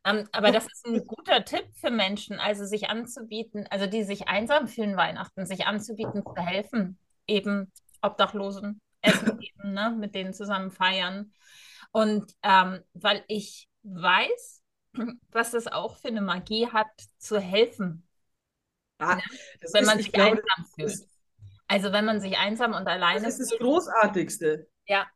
Um, 0.05 0.27
aber 0.33 0.51
das 0.51 0.67
ist 0.67 0.85
ein 0.85 1.07
guter 1.07 1.45
Tipp 1.45 1.65
für 1.75 1.91
Menschen, 1.91 2.41
also 2.41 2.65
sich 2.65 2.91
anzubieten, 2.91 3.69
also 3.71 3.87
die 3.87 4.03
sich 4.03 4.27
einsam 4.27 4.67
fühlen 4.67 4.97
Weihnachten, 4.97 5.47
sich 5.47 5.67
anzubieten, 5.67 6.25
zu 6.25 6.43
helfen, 6.43 6.99
eben 7.29 7.71
Obdachlosen, 8.01 8.81
Essen 9.01 9.39
geben, 9.39 9.73
ne, 9.73 9.95
mit 9.97 10.17
denen 10.17 10.35
zusammen 10.35 10.73
feiern. 10.73 11.33
Und 11.93 12.33
ähm, 12.43 12.81
weil 12.95 13.23
ich 13.29 13.69
weiß, 13.85 14.63
was 15.31 15.53
das 15.53 15.69
auch 15.69 15.97
für 15.97 16.09
eine 16.09 16.23
Magie 16.23 16.67
hat, 16.67 16.91
zu 17.19 17.39
helfen. 17.39 18.09
Ne? 19.07 19.23
wenn 19.73 19.85
man 19.85 19.99
sich 19.99 20.13
glaube, 20.13 20.43
einsam 20.43 20.67
fühlt. 20.75 21.09
Also 21.69 21.93
wenn 21.93 22.05
man 22.05 22.21
sich 22.21 22.37
einsam 22.39 22.75
und 22.75 22.87
alleine 22.87 23.25
Das 23.25 23.39
ist 23.39 23.53
das 23.53 23.59
Großartigste. 23.59 24.69
Ja. 24.87 25.07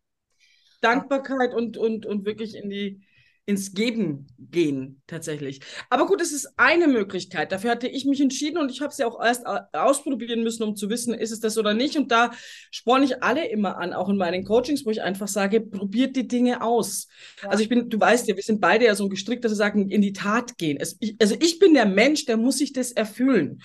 Dankbarkeit 0.81 1.55
und, 1.55 1.77
und, 1.77 2.07
und 2.07 2.25
wirklich 2.25 2.55
in 2.55 2.71
die, 2.71 3.07
ins 3.49 3.75
Geben 3.75 4.27
gehen, 4.51 5.01
tatsächlich. 5.07 5.61
Aber 5.89 6.07
gut, 6.07 6.21
es 6.21 6.33
ist 6.33 6.55
eine 6.57 6.89
Möglichkeit. 6.89 7.53
Dafür 7.53 7.71
hatte 7.71 7.87
ich 7.87 8.05
mich 8.05 8.21
entschieden 8.21 8.59
und 8.59 8.73
ich 8.73 8.81
habe 8.81 8.91
es 8.91 8.99
ja 8.99 9.07
auch 9.07 9.25
erst 9.25 9.47
ausprobieren 9.73 10.43
müssen, 10.43 10.65
um 10.65 10.75
zu 10.75 10.91
wissen, 10.91 11.15
ist 11.15 11.31
es 11.31 11.39
das 11.39 11.57
oder 11.57 11.73
nicht. 11.73 11.97
Und 11.97 12.11
da 12.11 12.33
sporne 12.73 13.05
ich 13.05 13.23
alle 13.23 13.49
immer 13.49 13.79
an, 13.79 13.93
auch 13.93 14.09
in 14.09 14.17
meinen 14.17 14.45
Coachings, 14.45 14.85
wo 14.85 14.91
ich 14.91 15.01
einfach 15.01 15.29
sage, 15.29 15.61
probiert 15.61 16.17
die 16.17 16.27
Dinge 16.27 16.61
aus. 16.61 17.07
Ja. 17.41 17.51
Also 17.51 17.63
ich 17.63 17.69
bin, 17.69 17.89
du 17.89 18.01
weißt 18.01 18.27
ja, 18.27 18.35
wir 18.35 18.43
sind 18.43 18.61
beide 18.61 18.85
ja 18.85 18.97
so 18.97 19.09
gestrickt, 19.09 19.45
dass 19.45 19.53
wir 19.53 19.57
sagen, 19.57 19.91
in 19.91 20.03
die 20.03 20.13
Tat 20.13 20.59
gehen. 20.59 20.77
Es, 20.81 20.97
ich, 20.99 21.15
also 21.21 21.37
ich 21.39 21.61
bin 21.61 21.73
der 21.73 21.87
Mensch, 21.87 22.25
der 22.25 22.39
muss 22.39 22.59
sich 22.59 22.73
das 22.73 22.91
erfüllen. 22.91 23.63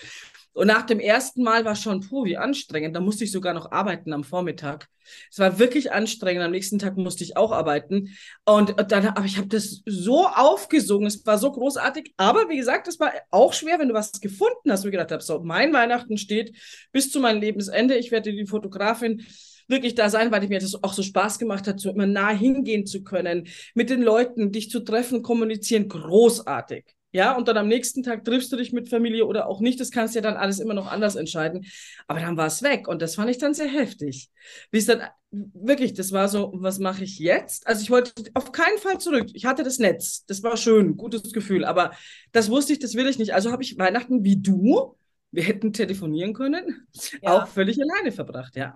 Und 0.53 0.67
nach 0.67 0.86
dem 0.86 1.00
ersten 1.00 1.43
Mal 1.43 1.63
war 1.63 1.75
schon, 1.75 2.01
puh, 2.01 2.25
wie 2.25 2.38
anstrengend. 2.38 2.96
Da 2.96 3.00
musste 3.00 3.24
ich 3.24 3.31
sogar 3.31 3.53
noch 3.53 3.72
arbeiten 3.72 4.12
am 4.12 4.24
Vormittag. 4.24 4.88
Es 5.31 5.39
war 5.39 5.60
wirklich 5.60 5.91
anstrengend. 5.93 6.43
Am 6.43 6.51
nächsten 6.51 6.77
Tag 6.77 6.98
musste 6.98 7.24
ich 7.24 7.38
auch 7.38 7.51
arbeiten. 7.51 8.10
Und 8.43 8.75
dann, 8.91 9.08
aber 9.08 9.25
ich 9.25 9.38
habe 9.38 9.48
das 9.48 9.81
so 9.86 10.27
aufgesogen. 10.27 11.08
Es 11.08 11.25
war 11.25 11.38
so 11.38 11.51
großartig. 11.51 12.13
Aber 12.17 12.50
wie 12.50 12.58
gesagt, 12.58 12.88
es 12.88 13.00
war 13.00 13.13
auch 13.29 13.53
schwer, 13.53 13.79
wenn 13.79 13.89
du 13.89 13.93
was 13.93 14.20
gefunden 14.20 14.72
hast. 14.72 14.84
Wie 14.84 14.89
ich 14.89 14.91
gedacht 14.91 15.12
habe, 15.12 15.24
so, 15.24 15.39
mein 15.39 15.74
Weihnachten 15.74 16.17
steht 16.17 16.55
bis 16.91 17.12
zu 17.12 17.22
meinem 17.22 17.39
Lebensende. 17.39 17.96
Ich 17.98 18.12
werde 18.12 18.34
die 18.34 18.46
Fotografin 18.46 19.25
wirklich 19.67 19.96
da 19.96 20.10
sein, 20.10 20.31
weil 20.31 20.48
mir 20.48 20.60
das 20.60 20.84
auch 20.84 20.93
so 20.93 21.01
Spaß 21.01 21.39
gemacht 21.39 21.65
hat, 21.65 21.79
so 21.79 21.89
immer 21.89 22.05
nah 22.05 22.31
hingehen 22.31 22.86
zu 22.86 23.03
können, 23.03 23.48
mit 23.74 23.89
den 23.89 24.01
Leuten, 24.01 24.51
dich 24.51 24.70
zu 24.70 24.81
treffen, 24.81 25.22
kommunizieren. 25.24 25.88
Großartig. 25.88 26.93
Ja, 27.12 27.36
und 27.36 27.48
dann 27.48 27.58
am 27.58 27.68
nächsten 27.68 28.03
Tag 28.03 28.24
triffst 28.24 28.51
du 28.51 28.58
dich 28.58 28.72
mit 28.72 28.89
Familie 28.89 29.25
oder 29.25 29.48
auch 29.48 29.60
nicht. 29.60 29.80
Das 29.80 29.91
kannst 29.91 30.15
du 30.15 30.20
ja 30.20 30.24
dann 30.24 30.38
alles 30.38 30.60
immer 30.60 30.74
noch 30.74 30.89
anders 30.89 31.15
entscheiden. 31.15 31.65
Aber 32.08 32.20
dann 32.20 32.38
war 32.38 32.48
es 32.48 32.63
weg. 32.63 32.88
Und 32.88 33.01
das 33.01 33.15
fand 33.15 33.30
ich 33.30 33.38
dann 33.38 33.53
sehr 33.53 33.68
heftig. 33.68 34.30
Wie 34.72 34.77
es 34.77 34.86
dann 34.86 35.01
wirklich, 35.32 35.94
das 35.94 36.12
war 36.12 36.30
so, 36.30 36.51
was 36.56 36.80
mache 36.80 37.03
ich 37.03 37.20
jetzt? 37.20 37.68
Also 37.68 37.82
ich 37.82 37.89
wollte 37.89 38.13
auf 38.34 38.51
keinen 38.51 38.77
Fall 38.77 39.00
zurück. 39.00 39.27
Ich 39.34 39.46
hatte 39.46 39.63
das 39.63 39.80
Netz. 39.80 40.25
Das 40.25 40.41
war 40.41 40.56
schön, 40.56 40.96
gutes 40.96 41.34
Gefühl. 41.34 41.65
Aber 41.65 41.91
das 42.32 42.50
wusste 42.50 42.74
ich, 42.74 42.80
das 42.80 42.96
will 42.96 43.08
ich 43.08 43.20
nicht. 43.20 43.34
Also 43.34 43.51
habe 43.51 43.63
ich 43.63 43.77
Weihnachten 43.77 44.24
wie 44.24 44.38
du, 44.38 44.96
wir 45.32 45.44
hätten 45.44 45.74
telefonieren 45.74 46.34
können, 46.34 46.88
ja. 47.22 47.44
auch 47.44 47.48
völlig 47.48 47.77
alleine 47.82 48.12
verbracht, 48.12 48.56
ja. 48.56 48.75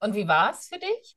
Und 0.00 0.14
wie 0.14 0.26
war 0.26 0.52
es 0.52 0.66
für 0.66 0.78
dich? 0.78 1.16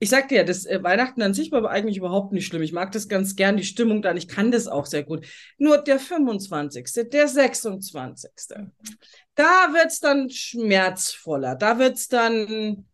Ich 0.00 0.10
sagte 0.10 0.36
ja, 0.36 0.44
das 0.44 0.64
äh, 0.64 0.82
Weihnachten 0.82 1.22
an 1.22 1.34
sich 1.34 1.50
war 1.50 1.58
aber 1.58 1.70
eigentlich 1.70 1.96
überhaupt 1.96 2.32
nicht 2.32 2.46
schlimm. 2.46 2.62
Ich 2.62 2.72
mag 2.72 2.92
das 2.92 3.08
ganz 3.08 3.34
gern, 3.34 3.56
die 3.56 3.64
Stimmung 3.64 4.00
dann. 4.02 4.16
Ich 4.16 4.28
kann 4.28 4.50
das 4.50 4.68
auch 4.68 4.86
sehr 4.86 5.02
gut. 5.02 5.26
Nur 5.58 5.78
der 5.78 5.98
25., 5.98 7.08
der 7.10 7.28
26., 7.28 8.30
da 9.34 9.72
wird 9.72 9.86
es 9.86 10.00
dann 10.00 10.30
schmerzvoller. 10.30 11.56
Da 11.56 11.78
wird 11.78 11.96
es 11.96 12.08
dann, 12.08 12.86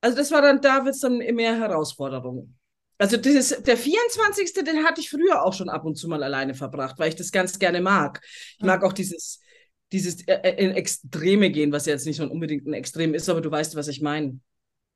also 0.00 0.16
das 0.16 0.30
war 0.30 0.42
dann, 0.42 0.60
da 0.60 0.84
wird 0.84 0.94
es 0.94 1.00
dann 1.00 1.18
mehr 1.18 1.58
Herausforderungen. 1.58 2.58
Also 2.98 3.16
dieses, 3.16 3.62
der 3.62 3.76
24., 3.76 4.52
den 4.64 4.84
hatte 4.84 5.00
ich 5.00 5.08
früher 5.08 5.44
auch 5.44 5.54
schon 5.54 5.68
ab 5.68 5.84
und 5.84 5.94
zu 5.94 6.08
mal 6.08 6.22
alleine 6.22 6.54
verbracht, 6.54 6.98
weil 6.98 7.08
ich 7.08 7.16
das 7.16 7.30
ganz 7.30 7.58
gerne 7.58 7.80
mag. 7.80 8.20
Ich 8.58 8.64
mag 8.64 8.82
auch 8.82 8.92
dieses, 8.92 9.40
dieses 9.92 10.26
äh, 10.26 10.34
äh, 10.34 10.64
in 10.64 10.72
Extreme 10.72 11.50
gehen, 11.50 11.72
was 11.72 11.86
jetzt 11.86 12.06
nicht 12.06 12.16
so 12.16 12.24
unbedingt 12.24 12.66
ein 12.66 12.74
Extrem 12.74 13.14
ist, 13.14 13.28
aber 13.28 13.40
du 13.40 13.50
weißt, 13.50 13.76
was 13.76 13.88
ich 13.88 14.02
meine. 14.02 14.40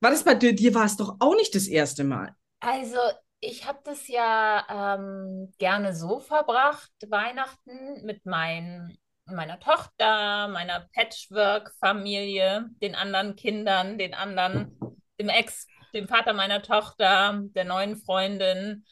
War 0.02 0.10
das 0.10 0.24
bei 0.24 0.34
dir? 0.34 0.52
Dir 0.52 0.74
war 0.74 0.84
es 0.84 0.96
doch 0.96 1.14
auch 1.20 1.36
nicht 1.36 1.54
das 1.54 1.68
erste 1.68 2.02
Mal. 2.02 2.34
Also, 2.58 2.98
ich 3.38 3.68
habe 3.68 3.78
das 3.84 4.08
ja 4.08 4.96
ähm, 4.98 5.54
gerne 5.58 5.94
so 5.94 6.18
verbracht, 6.18 6.90
Weihnachten 7.08 8.04
mit 8.04 8.26
mein, 8.26 8.98
meiner 9.26 9.60
Tochter, 9.60 10.48
meiner 10.48 10.88
Patchwork-Familie, 10.92 12.68
den 12.82 12.96
anderen 12.96 13.36
Kindern, 13.36 13.96
den 13.96 14.12
anderen, 14.14 14.76
dem 15.20 15.28
Ex, 15.28 15.68
dem 15.94 16.08
Vater 16.08 16.32
meiner 16.32 16.62
Tochter, 16.62 17.40
der 17.54 17.64
neuen 17.64 17.96
Freundin, 17.96 18.84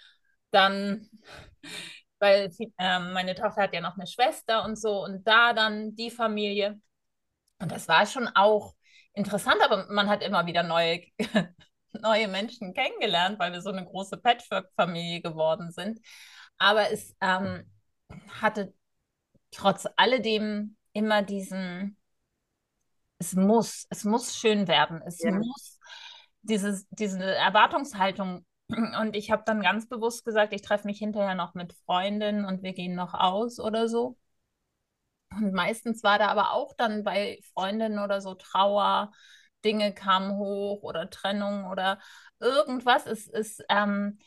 dann, 0.53 1.09
weil 2.21 2.53
ähm, 2.79 3.13
meine 3.13 3.35
Tochter 3.35 3.63
hat 3.63 3.75
ja 3.75 3.81
noch 3.81 3.97
eine 3.97 4.07
Schwester 4.07 4.65
und 4.65 4.79
so, 4.79 5.03
und 5.03 5.27
da 5.27 5.55
dann 5.55 5.97
die 5.97 6.11
Familie. 6.11 6.81
Und 7.59 7.73
das 7.73 7.89
war 7.89 8.07
schon 8.07 8.29
auch 8.29 8.75
interessant, 9.15 9.61
aber 9.65 9.87
man 9.91 10.09
hat 10.09 10.23
immer 10.23 10.47
wieder 10.47 10.63
neue, 10.63 11.03
neue 11.93 12.29
Menschen 12.29 12.75
kennengelernt, 12.75 13.39
weil 13.39 13.53
wir 13.53 13.61
so 13.61 13.71
eine 13.71 13.85
große 13.85 14.19
Patchwork-Familie 14.19 15.23
geworden 15.23 15.71
sind. 15.71 16.01
Aber 16.59 16.91
es 16.91 17.15
ähm, 17.21 17.65
hatte 18.41 18.75
trotz 19.51 19.87
alledem 19.97 20.77
immer 20.93 21.23
diesen, 21.23 21.97
es 23.19 23.35
muss, 23.35 23.87
es 23.91 24.05
muss 24.05 24.37
schön 24.37 24.69
werden, 24.69 25.03
es 25.05 25.23
ja. 25.23 25.33
muss 25.33 25.79
dieses, 26.43 26.87
diese 26.91 27.23
Erwartungshaltung. 27.23 28.45
Und 29.01 29.17
ich 29.17 29.31
habe 29.31 29.43
dann 29.45 29.63
ganz 29.63 29.89
bewusst 29.89 30.25
gesagt, 30.25 30.53
ich 30.53 30.63
treffe 30.63 30.87
mich 30.87 30.99
hinterher 30.99 31.35
noch 31.35 31.55
mit 31.55 31.75
Freundinnen 31.87 32.45
und 32.45 32.63
wir 32.63 32.73
gehen 32.73 32.95
noch 32.95 33.15
aus 33.15 33.59
oder 33.59 33.89
so. 33.89 34.17
Und 35.37 35.53
meistens 35.53 36.03
war 36.03 36.19
da 36.19 36.29
aber 36.29 36.53
auch 36.53 36.75
dann 36.75 37.05
bei 37.05 37.39
Freundinnen 37.55 37.99
oder 37.99 38.21
so 38.21 38.35
Trauer, 38.35 39.13
Dinge 39.65 39.95
kamen 39.95 40.37
hoch 40.37 40.83
oder 40.83 41.11
Trennung 41.11 41.67
oder 41.71 41.99
irgendwas. 42.41 43.07
Es 43.07 43.27
ist, 43.27 43.63
ähm, 43.69 44.19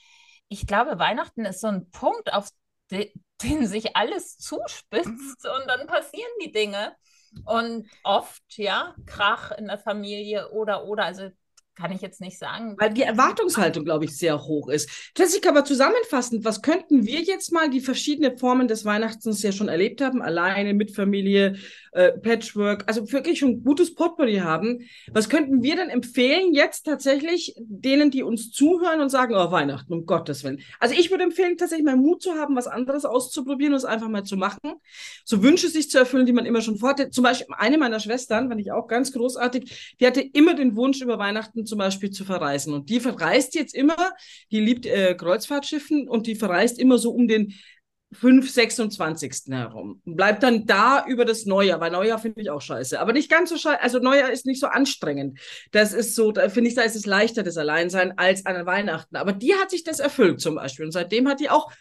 ich 0.47 0.67
glaube, 0.67 0.99
Weihnachten 0.99 1.45
ist 1.45 1.61
so 1.61 1.67
ein 1.67 1.89
Punkt, 1.91 2.33
auf 2.33 2.49
de 2.91 3.11
den 3.43 3.67
sich 3.67 3.97
alles 3.97 4.37
zuspitzt 4.37 5.45
und 5.45 5.67
dann 5.67 5.85
passieren 5.87 6.31
die 6.41 6.51
Dinge. 6.53 6.95
Und 7.45 7.89
oft, 8.03 8.41
ja, 8.55 8.95
Krach 9.05 9.51
in 9.51 9.67
der 9.67 9.77
Familie 9.77 10.51
oder, 10.51 10.85
oder, 10.85 11.03
also 11.03 11.29
kann 11.75 11.91
ich 11.91 12.01
jetzt 12.01 12.21
nicht 12.21 12.37
sagen. 12.37 12.75
Weil 12.77 12.93
die 12.93 13.01
Erwartungshaltung, 13.01 13.83
glaube 13.83 14.05
ich, 14.05 14.17
sehr 14.17 14.43
hoch 14.43 14.69
ist. 14.69 15.11
Jessica, 15.17 15.49
aber 15.49 15.65
zusammenfassend, 15.65 16.45
was 16.45 16.61
könnten 16.61 17.05
wir 17.05 17.21
jetzt 17.21 17.51
mal 17.51 17.69
die 17.69 17.81
verschiedenen 17.81 18.37
Formen 18.37 18.67
des 18.67 18.85
Weihnachtens 18.85 19.41
ja 19.41 19.51
schon 19.51 19.69
erlebt 19.69 20.01
haben, 20.01 20.21
alleine, 20.21 20.73
mit 20.73 20.95
Familie, 20.95 21.55
äh, 21.93 22.11
Patchwork, 22.11 22.83
also 22.87 23.11
wirklich 23.11 23.39
schon 23.39 23.63
gutes 23.63 23.93
Potpourri 23.93 24.37
haben. 24.37 24.81
Was 25.11 25.29
könnten 25.29 25.63
wir 25.63 25.75
denn 25.75 25.89
empfehlen 25.89 26.53
jetzt 26.53 26.83
tatsächlich 26.83 27.55
denen, 27.57 28.11
die 28.11 28.23
uns 28.23 28.51
zuhören 28.51 29.01
und 29.01 29.09
sagen, 29.09 29.35
oh, 29.35 29.51
Weihnachten, 29.51 29.93
um 29.93 30.05
Gottes 30.05 30.43
Willen. 30.43 30.59
Also 30.79 30.95
ich 30.97 31.11
würde 31.11 31.23
empfehlen, 31.23 31.57
tatsächlich 31.57 31.85
mal 31.85 31.95
Mut 31.95 32.21
zu 32.21 32.33
haben, 32.33 32.55
was 32.55 32.67
anderes 32.67 33.05
auszuprobieren 33.05 33.73
und 33.73 33.77
es 33.77 33.85
einfach 33.85 34.09
mal 34.09 34.23
zu 34.23 34.37
machen. 34.37 34.73
So 35.23 35.43
Wünsche 35.43 35.69
sich 35.69 35.89
zu 35.89 35.99
erfüllen, 35.99 36.25
die 36.25 36.33
man 36.33 36.45
immer 36.45 36.61
schon 36.61 36.77
vorhatte. 36.77 37.09
Zum 37.09 37.23
Beispiel 37.23 37.47
eine 37.57 37.77
meiner 37.77 37.99
Schwestern, 37.99 38.49
fand 38.49 38.61
ich 38.61 38.71
auch 38.71 38.87
ganz 38.87 39.11
großartig, 39.11 39.95
die 39.99 40.07
hatte 40.07 40.21
immer 40.21 40.53
den 40.55 40.75
Wunsch, 40.75 41.01
über 41.01 41.17
Weihnachten 41.19 41.65
zum 41.65 41.77
Beispiel 41.77 42.11
zu 42.11 42.25
verreisen. 42.25 42.73
Und 42.73 42.89
die 42.89 42.99
verreist 42.99 43.55
jetzt 43.55 43.75
immer, 43.75 43.95
die 44.51 44.59
liebt 44.59 44.85
äh, 44.85 45.15
Kreuzfahrtschiffen 45.15 46.07
und 46.07 46.27
die 46.27 46.35
verreist 46.35 46.79
immer 46.79 46.97
so 46.97 47.11
um 47.11 47.27
den 47.27 47.53
5, 48.13 48.49
26. 48.49 49.49
herum. 49.49 50.01
Bleibt 50.05 50.43
dann 50.43 50.65
da 50.65 51.05
über 51.07 51.25
das 51.25 51.45
Neujahr, 51.45 51.79
weil 51.79 51.91
Neujahr 51.91 52.19
finde 52.19 52.41
ich 52.41 52.49
auch 52.49 52.61
scheiße. 52.61 52.99
Aber 52.99 53.13
nicht 53.13 53.29
ganz 53.29 53.49
so 53.49 53.57
scheiße. 53.57 53.81
Also 53.81 53.99
Neujahr 53.99 54.31
ist 54.31 54.45
nicht 54.45 54.59
so 54.59 54.67
anstrengend. 54.67 55.39
Das 55.71 55.93
ist 55.93 56.15
so, 56.15 56.31
da 56.31 56.49
finde 56.49 56.69
ich, 56.69 56.75
da 56.75 56.83
ist 56.83 56.95
es 56.95 57.05
leichter, 57.05 57.43
das 57.43 57.57
Alleinsein 57.57 58.17
als 58.17 58.45
an 58.45 58.65
Weihnachten. 58.65 59.15
Aber 59.15 59.33
die 59.33 59.55
hat 59.55 59.71
sich 59.71 59.83
das 59.83 59.99
erfüllt 59.99 60.41
zum 60.41 60.55
Beispiel. 60.55 60.85
Und 60.85 60.91
seitdem 60.91 61.27
hat 61.27 61.39
die 61.39 61.49
auch 61.49 61.71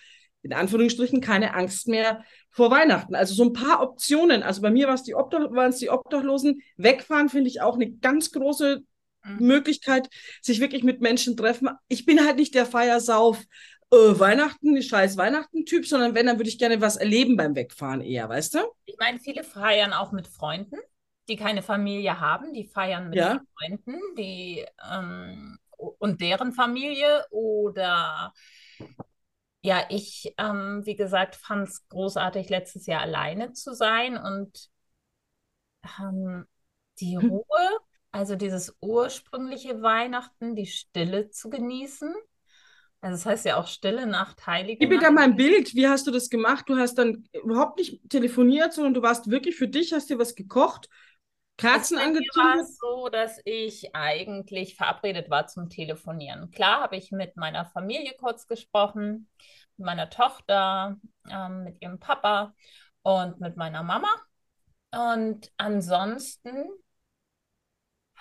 in 0.43 0.53
Anführungsstrichen 0.53 1.21
keine 1.21 1.55
Angst 1.55 1.89
mehr 1.89 2.25
vor 2.51 2.71
Weihnachten. 2.71 3.15
Also 3.15 3.35
so 3.35 3.45
ein 3.45 3.53
paar 3.53 3.81
Optionen. 3.81 4.43
Also 4.43 4.61
bei 4.61 4.71
mir 4.71 4.87
waren 4.87 4.97
es 4.97 5.05
die, 5.05 5.15
Obdach 5.15 5.51
waren 5.53 5.71
es 5.71 5.79
die 5.79 5.91
Obdachlosen. 5.91 6.63
Wegfahren 6.77 7.29
finde 7.29 7.49
ich 7.49 7.61
auch 7.61 7.77
eine 7.77 7.91
ganz 7.91 8.33
große 8.33 8.83
mhm. 9.25 9.47
Möglichkeit, 9.47 10.09
sich 10.41 10.61
wirklich 10.61 10.83
mit 10.83 11.01
Menschen 11.01 11.37
treffen. 11.37 11.71
Ich 11.89 12.05
bin 12.05 12.25
halt 12.25 12.37
nicht 12.37 12.55
der 12.55 12.67
Feiersauf 12.67 13.43
äh, 13.93 14.19
Weihnachten, 14.19 14.83
scheiß 14.83 15.19
Weihnachten-Typ, 15.19 15.87
sondern 15.87 16.15
wenn, 16.15 16.27
dann 16.27 16.39
würde 16.39 16.49
ich 16.49 16.59
gerne 16.59 16.81
was 16.81 16.97
erleben 16.97 17.37
beim 17.37 17.55
Wegfahren 17.55 18.01
eher, 18.01 18.29
weißt 18.29 18.55
du? 18.55 18.61
Ich 18.87 18.97
meine, 18.99 19.19
viele 19.19 19.45
feiern 19.45 19.93
auch 19.93 20.13
mit 20.13 20.27
Freunden, 20.27 20.79
die 21.29 21.37
keine 21.37 21.63
Familie 21.63 22.19
haben, 22.19 22.55
die 22.55 22.65
feiern 22.65 23.11
mit 23.11 23.19
ja. 23.19 23.41
Freunden, 23.59 24.01
die 24.17 24.65
ähm, 24.91 25.59
und 25.77 26.21
deren 26.23 26.53
Familie 26.53 27.27
oder 27.31 28.33
ja, 29.65 29.85
ich, 29.91 30.35
ähm, 30.39 30.81
wie 30.85 30.97
gesagt, 30.97 31.37
fand 31.37 31.69
es 31.69 31.87
großartig, 31.89 32.49
letztes 32.49 32.87
Jahr 32.87 33.03
alleine 33.03 33.53
zu 33.53 33.75
sein 33.75 34.17
und 34.17 34.71
ähm, 36.01 36.47
die 36.99 37.19
hm. 37.19 37.29
Ruhe, 37.29 37.79
also 38.11 38.37
dieses 38.37 38.75
ursprüngliche 38.81 39.83
Weihnachten, 39.83 40.57
die 40.57 40.67
Stille 40.67 41.31
zu 41.31 41.51
genießen 41.51 42.15
also 43.03 43.17
das 43.17 43.27
heißt 43.27 43.45
ja 43.47 43.57
auch 43.57 43.67
Stille 43.67 44.07
Nacht, 44.07 44.47
Heilige 44.47 44.79
Gib 44.79 44.91
mir 44.91 45.01
da 45.01 45.11
mal 45.11 45.25
ein 45.25 45.37
Bild. 45.37 45.75
Wie 45.75 45.89
hast 45.89 46.07
du 46.07 46.13
das 46.13 46.31
gemacht? 46.31 46.69
Du 46.69 46.77
hast 46.77 46.95
dann 46.95 47.29
überhaupt 47.33 47.79
nicht 47.79 48.09
telefoniert, 48.09 48.73
sondern 48.73 48.95
du 48.95 49.03
warst 49.03 49.29
wirklich 49.29 49.57
für 49.57 49.67
dich, 49.67 49.93
hast 49.93 50.09
dir 50.09 50.21
was 50.21 50.37
gekocht, 50.37 50.89
Kerzen 51.57 51.99
angezündet? 51.99 52.37
war 52.37 52.57
es 52.61 52.79
so, 52.79 53.09
dass 53.09 53.41
ich 53.45 53.95
eigentlich 53.95 54.77
verabredet 54.77 55.31
war 55.31 55.49
zum 55.49 55.69
Telefonieren. 55.69 56.51
Klar 56.53 56.83
habe 56.83 56.97
ich 56.97 57.11
mit 57.11 57.37
meiner 57.37 57.65
Familie 57.67 58.15
kurz 58.19 58.47
gesprochen, 58.47 59.29
mit 59.77 59.87
meiner 59.87 60.09
Tochter, 60.09 60.97
ähm, 61.29 61.65
mit 61.65 61.83
ihrem 61.83 61.99
Papa 61.99 62.55
und 63.03 63.41
mit 63.41 63.57
meiner 63.57 63.83
Mama. 63.83 64.09
Und 64.93 65.51
ansonsten 65.57 66.69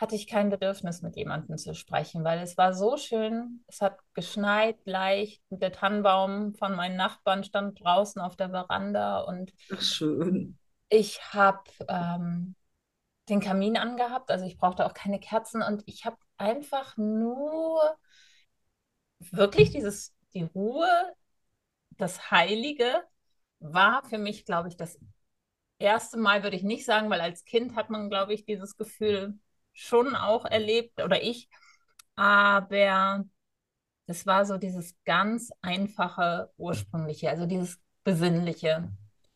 hatte 0.01 0.15
ich 0.15 0.27
kein 0.27 0.49
Bedürfnis, 0.49 1.01
mit 1.01 1.15
jemandem 1.15 1.57
zu 1.57 1.75
sprechen, 1.75 2.23
weil 2.23 2.39
es 2.39 2.57
war 2.57 2.73
so 2.73 2.97
schön. 2.97 3.63
Es 3.67 3.81
hat 3.81 3.99
geschneit 4.13 4.77
leicht. 4.85 5.41
Der 5.49 5.71
Tannenbaum 5.71 6.55
von 6.55 6.75
meinen 6.75 6.97
Nachbarn 6.97 7.43
stand 7.43 7.79
draußen 7.83 8.21
auf 8.21 8.35
der 8.35 8.49
Veranda 8.49 9.21
und 9.21 9.53
Ach, 9.73 9.81
schön. 9.81 10.57
ich 10.89 11.33
habe 11.33 11.63
ähm, 11.87 12.55
den 13.29 13.41
Kamin 13.41 13.77
angehabt, 13.77 14.31
also 14.31 14.45
ich 14.45 14.57
brauchte 14.57 14.85
auch 14.85 14.93
keine 14.93 15.19
Kerzen 15.19 15.61
und 15.61 15.83
ich 15.87 16.05
habe 16.05 16.17
einfach 16.37 16.97
nur 16.97 17.81
wirklich 19.19 19.71
dieses, 19.71 20.13
die 20.33 20.43
Ruhe, 20.43 20.87
das 21.97 22.31
Heilige 22.31 23.03
war 23.59 24.03
für 24.05 24.17
mich, 24.17 24.45
glaube 24.45 24.69
ich, 24.69 24.77
das 24.77 24.99
erste 25.79 26.17
Mal, 26.17 26.43
würde 26.43 26.57
ich 26.57 26.63
nicht 26.63 26.85
sagen, 26.85 27.09
weil 27.09 27.21
als 27.21 27.45
Kind 27.45 27.75
hat 27.75 27.89
man, 27.89 28.09
glaube 28.09 28.33
ich, 28.33 28.45
dieses 28.45 28.77
Gefühl 28.77 29.39
schon 29.73 30.15
auch 30.15 30.45
erlebt 30.45 31.01
oder 31.01 31.21
ich. 31.21 31.49
Aber 32.15 33.25
es 34.05 34.25
war 34.25 34.45
so 34.45 34.57
dieses 34.57 34.95
ganz 35.05 35.51
einfache, 35.61 36.51
ursprüngliche, 36.57 37.29
also 37.29 37.45
dieses 37.45 37.79
besinnliche. 38.03 38.91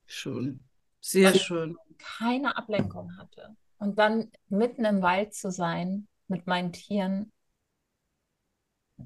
Schön. 0.05 0.63
Sehr 0.99 1.33
schön. 1.35 1.77
Keine 1.97 2.57
Ablenkung 2.57 3.17
hatte. 3.17 3.55
Und 3.77 3.99
dann 3.99 4.31
mitten 4.47 4.85
im 4.85 5.01
Wald 5.01 5.33
zu 5.33 5.51
sein 5.51 6.07
mit 6.27 6.47
meinen 6.47 6.73
Tieren, 6.73 7.31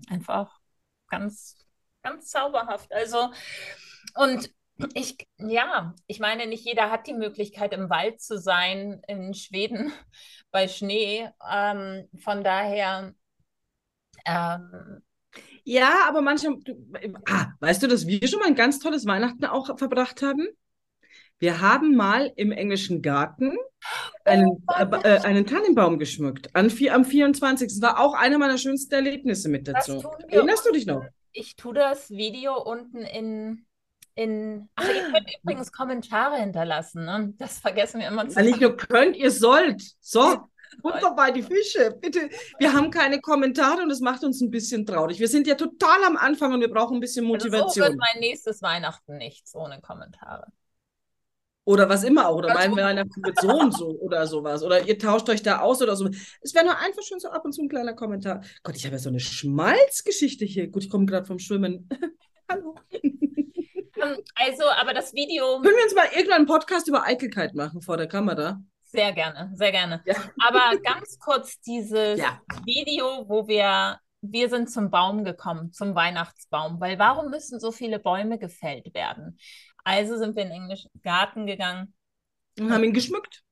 einfach 0.07 0.59
ganz, 1.07 1.57
ganz 2.03 2.29
zauberhaft. 2.29 2.91
Also, 2.93 3.31
und 4.15 4.51
ich, 4.93 5.17
ja, 5.38 5.93
ich 6.07 6.19
meine, 6.19 6.48
nicht 6.48 6.65
jeder 6.65 6.91
hat 6.91 7.07
die 7.07 7.13
Möglichkeit, 7.13 7.74
im 7.74 7.89
Wald 7.89 8.21
zu 8.21 8.38
sein 8.38 9.01
in 9.07 9.33
Schweden 9.33 9.91
bei 10.51 10.67
Schnee. 10.67 11.29
Ähm, 11.50 12.07
von 12.19 12.43
daher. 12.43 13.13
Ähm, 14.25 15.01
ja, 15.63 16.05
aber 16.07 16.21
manche. 16.21 16.50
Ah, 17.27 17.48
weißt 17.59 17.83
du, 17.83 17.88
dass 17.88 18.07
wir 18.07 18.27
schon 18.27 18.39
mal 18.39 18.48
ein 18.48 18.55
ganz 18.55 18.79
tolles 18.79 19.05
Weihnachten 19.05 19.45
auch 19.45 19.77
verbracht 19.77 20.21
haben? 20.21 20.48
Wir 21.39 21.62
haben 21.62 21.95
mal 21.95 22.31
im 22.36 22.51
englischen 22.51 23.01
Garten 23.01 23.55
einen, 24.25 24.62
oh, 24.67 24.95
äh, 25.03 25.19
einen 25.19 25.45
Tannenbaum 25.45 25.98
geschmückt 25.98 26.53
an, 26.53 26.71
am 26.91 27.05
24. 27.05 27.69
Das 27.69 27.81
war 27.81 28.00
auch 28.00 28.13
einer 28.13 28.38
meiner 28.38 28.57
schönsten 28.57 28.93
Erlebnisse 28.93 29.48
mit 29.48 29.67
dazu. 29.67 30.03
Erinnerst 30.27 30.65
du 30.65 30.74
dich 30.74 30.86
noch? 30.86 31.05
Ich 31.31 31.55
tue 31.55 31.74
das 31.74 32.09
Video 32.09 32.62
unten 32.62 32.98
in 32.98 33.65
in. 34.19 34.69
Ach, 34.75 34.83
ihr 34.83 35.11
könnt 35.11 35.31
übrigens 35.43 35.71
Kommentare 35.71 36.38
hinterlassen. 36.38 37.05
Ne? 37.05 37.33
Das 37.38 37.59
vergessen 37.59 38.01
wir 38.01 38.07
immer 38.07 38.27
zu 38.27 38.35
sagen. 38.35 38.47
Nicht 38.47 38.61
nur 38.61 38.75
könnt, 38.75 39.15
ihr 39.15 39.31
sollt. 39.31 39.81
So. 39.99 40.38
Butter 40.83 41.15
bei 41.15 41.31
die 41.31 41.41
Fische, 41.41 41.97
bitte. 41.99 42.29
Wir 42.59 42.73
haben 42.73 42.91
keine 42.91 43.19
Kommentare 43.21 43.81
und 43.81 43.89
das 43.89 44.01
macht 44.01 44.23
uns 44.23 44.39
ein 44.39 44.51
bisschen 44.51 44.85
traurig. 44.85 45.19
Wir 45.19 45.27
sind 45.27 45.47
ja 45.47 45.55
total 45.55 46.03
am 46.05 46.15
Anfang 46.15 46.53
und 46.53 46.61
wir 46.61 46.69
brauchen 46.69 46.97
ein 46.97 46.99
bisschen 46.99 47.25
Motivation. 47.25 47.65
Also 47.65 47.73
so 47.73 47.81
wird 47.81 47.97
mein 47.97 48.19
nächstes 48.19 48.61
Weihnachten 48.61 49.17
nichts 49.17 49.55
ohne 49.55 49.81
Kommentare. 49.81 50.45
Oder 51.65 51.89
was 51.89 52.03
immer 52.03 52.27
auch. 52.27 52.38
Oder 52.38 52.53
mein 52.53 52.75
Weihnachten 52.75 53.23
wird 53.23 53.41
so 53.41 53.49
und 53.49 53.75
so 53.75 53.89
oder 53.99 54.27
sowas. 54.27 54.63
Oder 54.63 54.88
ihr 54.88 54.97
tauscht 54.97 55.27
euch 55.29 55.41
da 55.41 55.59
aus 55.59 55.81
oder 55.81 55.95
so. 55.95 56.07
Es 56.41 56.53
wäre 56.53 56.65
nur 56.65 56.77
einfach 56.77 57.03
schon 57.03 57.19
so 57.19 57.29
ab 57.29 57.43
und 57.45 57.53
zu 57.53 57.63
ein 57.63 57.69
kleiner 57.69 57.93
Kommentar. 57.93 58.41
Gott, 58.63 58.75
ich 58.75 58.85
habe 58.85 58.95
ja 58.95 58.99
so 58.99 59.09
eine 59.09 59.19
Schmalzgeschichte 59.19 60.45
hier. 60.45 60.67
Gut, 60.67 60.83
ich 60.83 60.89
komme 60.89 61.05
gerade 61.07 61.25
vom 61.25 61.39
Schwimmen. 61.39 61.89
Hallo. 62.49 62.75
Also, 64.36 64.63
aber 64.79 64.94
das 64.94 65.13
Video. 65.13 65.62
Können 65.62 65.75
wir 65.75 65.84
uns 65.84 65.96
mal 65.96 66.08
irgendwann 66.13 66.38
einen 66.38 66.46
Podcast 66.46 66.88
über 66.88 67.06
Eitelkeit 67.06 67.53
machen 67.53 67.82
vor 67.82 67.98
der 67.98 68.08
Kamera? 68.08 68.62
Sehr 68.84 69.12
gerne, 69.13 69.51
sehr 69.53 69.72
gerne. 69.72 70.01
Ja. 70.06 70.15
Aber 70.48 70.77
ganz 70.79 71.20
kurz 71.20 71.60
dieses 71.62 72.20
ja. 72.20 72.41
Video, 72.65 73.25
wo 73.27 73.48
wir, 73.48 74.00
wir 74.22 74.50
sind 74.50 74.72
zum 74.72 74.89
Baum 74.89 75.24
gekommen, 75.24 75.72
zum 75.74 75.94
Weihnachtsbaum. 75.94 76.79
Weil 76.79 76.98
warum 76.98 77.29
müssen 77.29 77.60
so 77.60 77.72
viele 77.72 78.00
Bäume 78.00 78.39
gefällt 78.39 78.94
werden? 78.96 79.38
Also 79.84 80.18
sind 80.18 80.36
wir 80.36 80.44
in 80.44 80.50
den 80.50 80.63
englischen 80.63 80.89
Garten 81.03 81.46
gegangen. 81.46 81.94
Und 82.60 82.72
haben 82.72 82.84
ihn 82.84 82.94
geschmückt. 82.94 83.44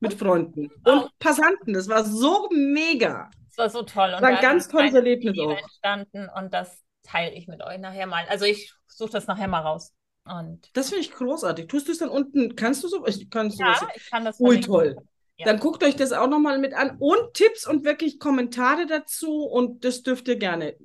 Mit 0.00 0.14
Freunden 0.14 0.68
und 0.84 1.16
Passanten. 1.20 1.74
Das 1.74 1.88
war 1.88 2.04
so 2.04 2.48
mega. 2.50 3.30
Das 3.46 3.58
war 3.58 3.70
so 3.70 3.82
toll. 3.82 4.06
Und 4.14 4.14
das 4.14 4.22
war 4.22 4.30
ein 4.30 4.42
ganz 4.42 4.66
tolles 4.66 4.94
Erlebnis 4.94 5.38
auch. 5.38 5.56
entstanden 5.56 6.28
und 6.36 6.52
das 6.52 6.82
teile 7.04 7.32
ich 7.34 7.46
mit 7.46 7.62
euch 7.62 7.78
nachher 7.78 8.08
mal. 8.08 8.24
Also 8.28 8.44
ich 8.44 8.74
suche 9.02 9.12
das 9.12 9.26
nachher 9.26 9.48
mal 9.48 9.60
raus. 9.60 9.92
Und 10.24 10.70
das 10.74 10.90
finde 10.90 11.02
ich 11.02 11.12
großartig. 11.12 11.66
Tust 11.66 11.88
du 11.88 11.92
es 11.92 11.98
dann 11.98 12.08
unten? 12.08 12.54
Kannst 12.54 12.84
du 12.84 12.88
so? 12.88 13.04
Ich 13.06 13.28
kann 13.28 13.50
ja, 13.50 13.88
ich 13.94 14.10
kann 14.10 14.24
das. 14.24 14.38
Cool, 14.38 14.60
toll. 14.60 14.96
Ja. 15.36 15.46
Dann 15.46 15.58
guckt 15.58 15.82
euch 15.82 15.96
das 15.96 16.12
auch 16.12 16.28
nochmal 16.28 16.58
mit 16.58 16.74
an 16.74 16.96
und 16.98 17.34
Tipps 17.34 17.66
und 17.66 17.84
wirklich 17.84 18.20
Kommentare 18.20 18.86
dazu 18.86 19.44
und 19.44 19.84
das 19.84 20.02
dürft 20.02 20.28
ihr 20.28 20.36
gerne. 20.36 20.76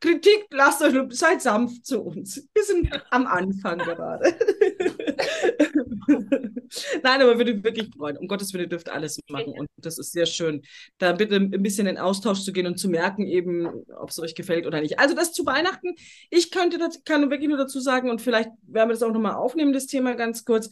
Kritik, 0.00 0.46
lasst 0.50 0.82
euch, 0.82 0.94
seid 1.10 1.42
sanft 1.42 1.84
zu 1.84 2.02
uns. 2.02 2.48
Wir 2.54 2.64
sind 2.64 2.90
am 3.10 3.26
Anfang 3.26 3.78
gerade. 3.78 4.34
Nein, 7.02 7.22
aber 7.22 7.38
würde 7.38 7.54
mich 7.54 7.64
wirklich 7.64 7.90
freuen. 7.96 8.16
Um 8.16 8.28
Gottes 8.28 8.52
Willen, 8.52 8.64
ihr 8.64 8.68
dürft 8.68 8.88
alles 8.88 9.18
machen. 9.28 9.52
Und 9.58 9.68
das 9.76 9.98
ist 9.98 10.12
sehr 10.12 10.26
schön, 10.26 10.62
da 10.98 11.12
bitte 11.12 11.36
ein 11.36 11.50
bisschen 11.62 11.86
in 11.86 11.98
Austausch 11.98 12.42
zu 12.42 12.52
gehen 12.52 12.66
und 12.66 12.78
zu 12.78 12.88
merken, 12.88 13.26
eben, 13.26 13.66
ob 13.66 14.10
es 14.10 14.18
euch 14.18 14.34
gefällt 14.34 14.66
oder 14.66 14.80
nicht. 14.80 14.98
Also, 14.98 15.14
das 15.14 15.32
zu 15.32 15.46
Weihnachten. 15.46 15.94
Ich 16.30 16.50
könnte, 16.50 16.78
das, 16.78 17.04
kann 17.04 17.30
wirklich 17.30 17.48
nur 17.48 17.58
dazu 17.58 17.80
sagen, 17.80 18.10
und 18.10 18.20
vielleicht 18.20 18.50
werden 18.62 18.88
wir 18.88 18.94
das 18.94 19.02
auch 19.02 19.12
nochmal 19.12 19.34
aufnehmen, 19.34 19.72
das 19.72 19.86
Thema 19.86 20.14
ganz 20.14 20.44
kurz. 20.44 20.70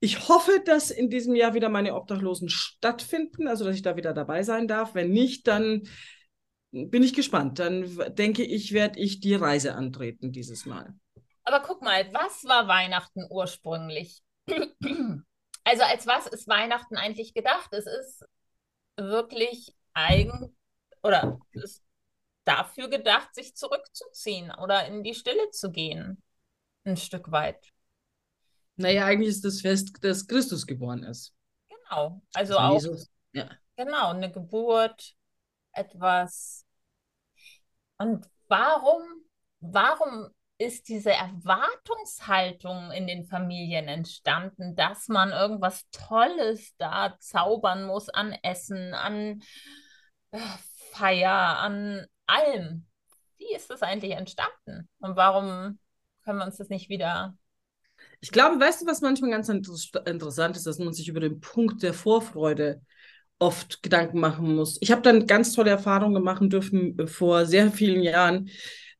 Ich 0.00 0.28
hoffe, 0.28 0.62
dass 0.64 0.90
in 0.90 1.08
diesem 1.08 1.34
Jahr 1.34 1.54
wieder 1.54 1.68
meine 1.68 1.94
Obdachlosen 1.94 2.48
stattfinden, 2.48 3.48
also 3.48 3.64
dass 3.64 3.74
ich 3.74 3.82
da 3.82 3.96
wieder 3.96 4.12
dabei 4.12 4.42
sein 4.42 4.68
darf. 4.68 4.94
Wenn 4.94 5.10
nicht, 5.10 5.46
dann 5.46 5.88
bin 6.70 7.02
ich 7.02 7.14
gespannt. 7.14 7.58
Dann 7.58 7.86
denke 8.14 8.44
ich, 8.44 8.72
werde 8.72 9.00
ich 9.00 9.20
die 9.20 9.34
Reise 9.34 9.74
antreten 9.74 10.32
dieses 10.32 10.66
Mal. 10.66 10.94
Aber 11.46 11.60
guck 11.60 11.80
mal, 11.80 12.12
was 12.12 12.44
war 12.44 12.66
Weihnachten 12.66 13.24
ursprünglich? 13.30 14.22
Also 15.64 15.82
als 15.82 16.06
was 16.06 16.26
ist 16.28 16.46
Weihnachten 16.46 16.96
eigentlich 16.96 17.34
gedacht? 17.34 17.72
Es 17.72 17.86
ist 17.86 18.24
wirklich 18.96 19.74
eigen 19.94 20.56
oder 21.02 21.38
ist 21.52 21.82
dafür 22.44 22.88
gedacht, 22.88 23.34
sich 23.34 23.56
zurückzuziehen 23.56 24.52
oder 24.54 24.86
in 24.86 25.02
die 25.02 25.14
Stille 25.14 25.50
zu 25.50 25.70
gehen. 25.70 26.22
Ein 26.84 26.96
Stück 26.96 27.32
weit. 27.32 27.72
Naja, 28.76 29.06
eigentlich 29.06 29.30
ist 29.30 29.44
das 29.44 29.60
Fest, 29.60 29.92
dass 30.02 30.26
Christus 30.26 30.66
geboren 30.66 31.02
ist. 31.02 31.34
Genau. 31.68 32.22
Also 32.34 32.58
auch. 32.58 32.74
Jesus. 32.74 33.10
Ja. 33.32 33.50
Genau, 33.76 34.10
eine 34.10 34.30
Geburt, 34.30 35.14
etwas. 35.72 36.64
Und 37.98 38.28
warum, 38.48 39.02
warum 39.60 40.28
ist 40.58 40.88
diese 40.88 41.12
Erwartungshaltung 41.12 42.90
in 42.92 43.06
den 43.06 43.24
Familien 43.24 43.88
entstanden, 43.88 44.74
dass 44.74 45.08
man 45.08 45.30
irgendwas 45.30 45.88
Tolles 45.90 46.74
da 46.78 47.16
zaubern 47.20 47.86
muss 47.86 48.08
an 48.08 48.34
Essen, 48.42 48.94
an 48.94 49.42
äh, 50.30 50.38
Feier, 50.92 51.58
an 51.58 52.06
allem. 52.26 52.86
Wie 53.36 53.54
ist 53.54 53.68
das 53.70 53.82
eigentlich 53.82 54.12
entstanden? 54.12 54.88
Und 54.98 55.16
warum 55.16 55.78
können 56.26 56.40
wir 56.40 56.44
uns 56.44 56.56
das 56.56 56.68
nicht 56.68 56.88
wieder. 56.90 57.38
Ich 58.20 58.32
glaube, 58.32 58.60
weißt 58.60 58.82
du, 58.82 58.86
was 58.86 59.00
manchmal 59.00 59.30
ganz 59.30 59.48
interessant 59.48 60.56
ist, 60.56 60.66
dass 60.66 60.78
man 60.78 60.92
sich 60.92 61.08
über 61.08 61.20
den 61.20 61.40
Punkt 61.40 61.82
der 61.82 61.94
Vorfreude 61.94 62.82
oft 63.38 63.82
Gedanken 63.82 64.18
machen 64.18 64.56
muss. 64.56 64.78
Ich 64.80 64.90
habe 64.90 65.02
dann 65.02 65.26
ganz 65.26 65.52
tolle 65.52 65.70
Erfahrungen 65.70 66.22
machen 66.22 66.50
dürfen 66.50 66.98
äh, 66.98 67.06
vor 67.06 67.46
sehr 67.46 67.70
vielen 67.70 68.02
Jahren 68.02 68.50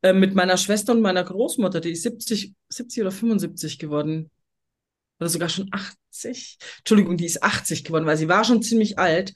äh, 0.06 0.12
mit 0.12 0.34
meiner 0.34 0.56
Schwester 0.56 0.92
und 0.92 1.00
meiner 1.00 1.24
Großmutter, 1.24 1.80
die 1.80 1.92
ist 1.92 2.02
70, 2.02 2.54
70 2.68 3.02
oder 3.02 3.10
75 3.10 3.78
geworden. 3.78 4.30
Oder 5.18 5.28
sogar 5.28 5.48
schon 5.48 5.70
80. 5.72 6.58
Entschuldigung, 6.78 7.16
die 7.16 7.24
ist 7.24 7.42
80 7.42 7.84
geworden, 7.84 8.06
weil 8.06 8.16
sie 8.16 8.28
war 8.28 8.44
schon 8.44 8.62
ziemlich 8.62 8.98
alt. 8.98 9.34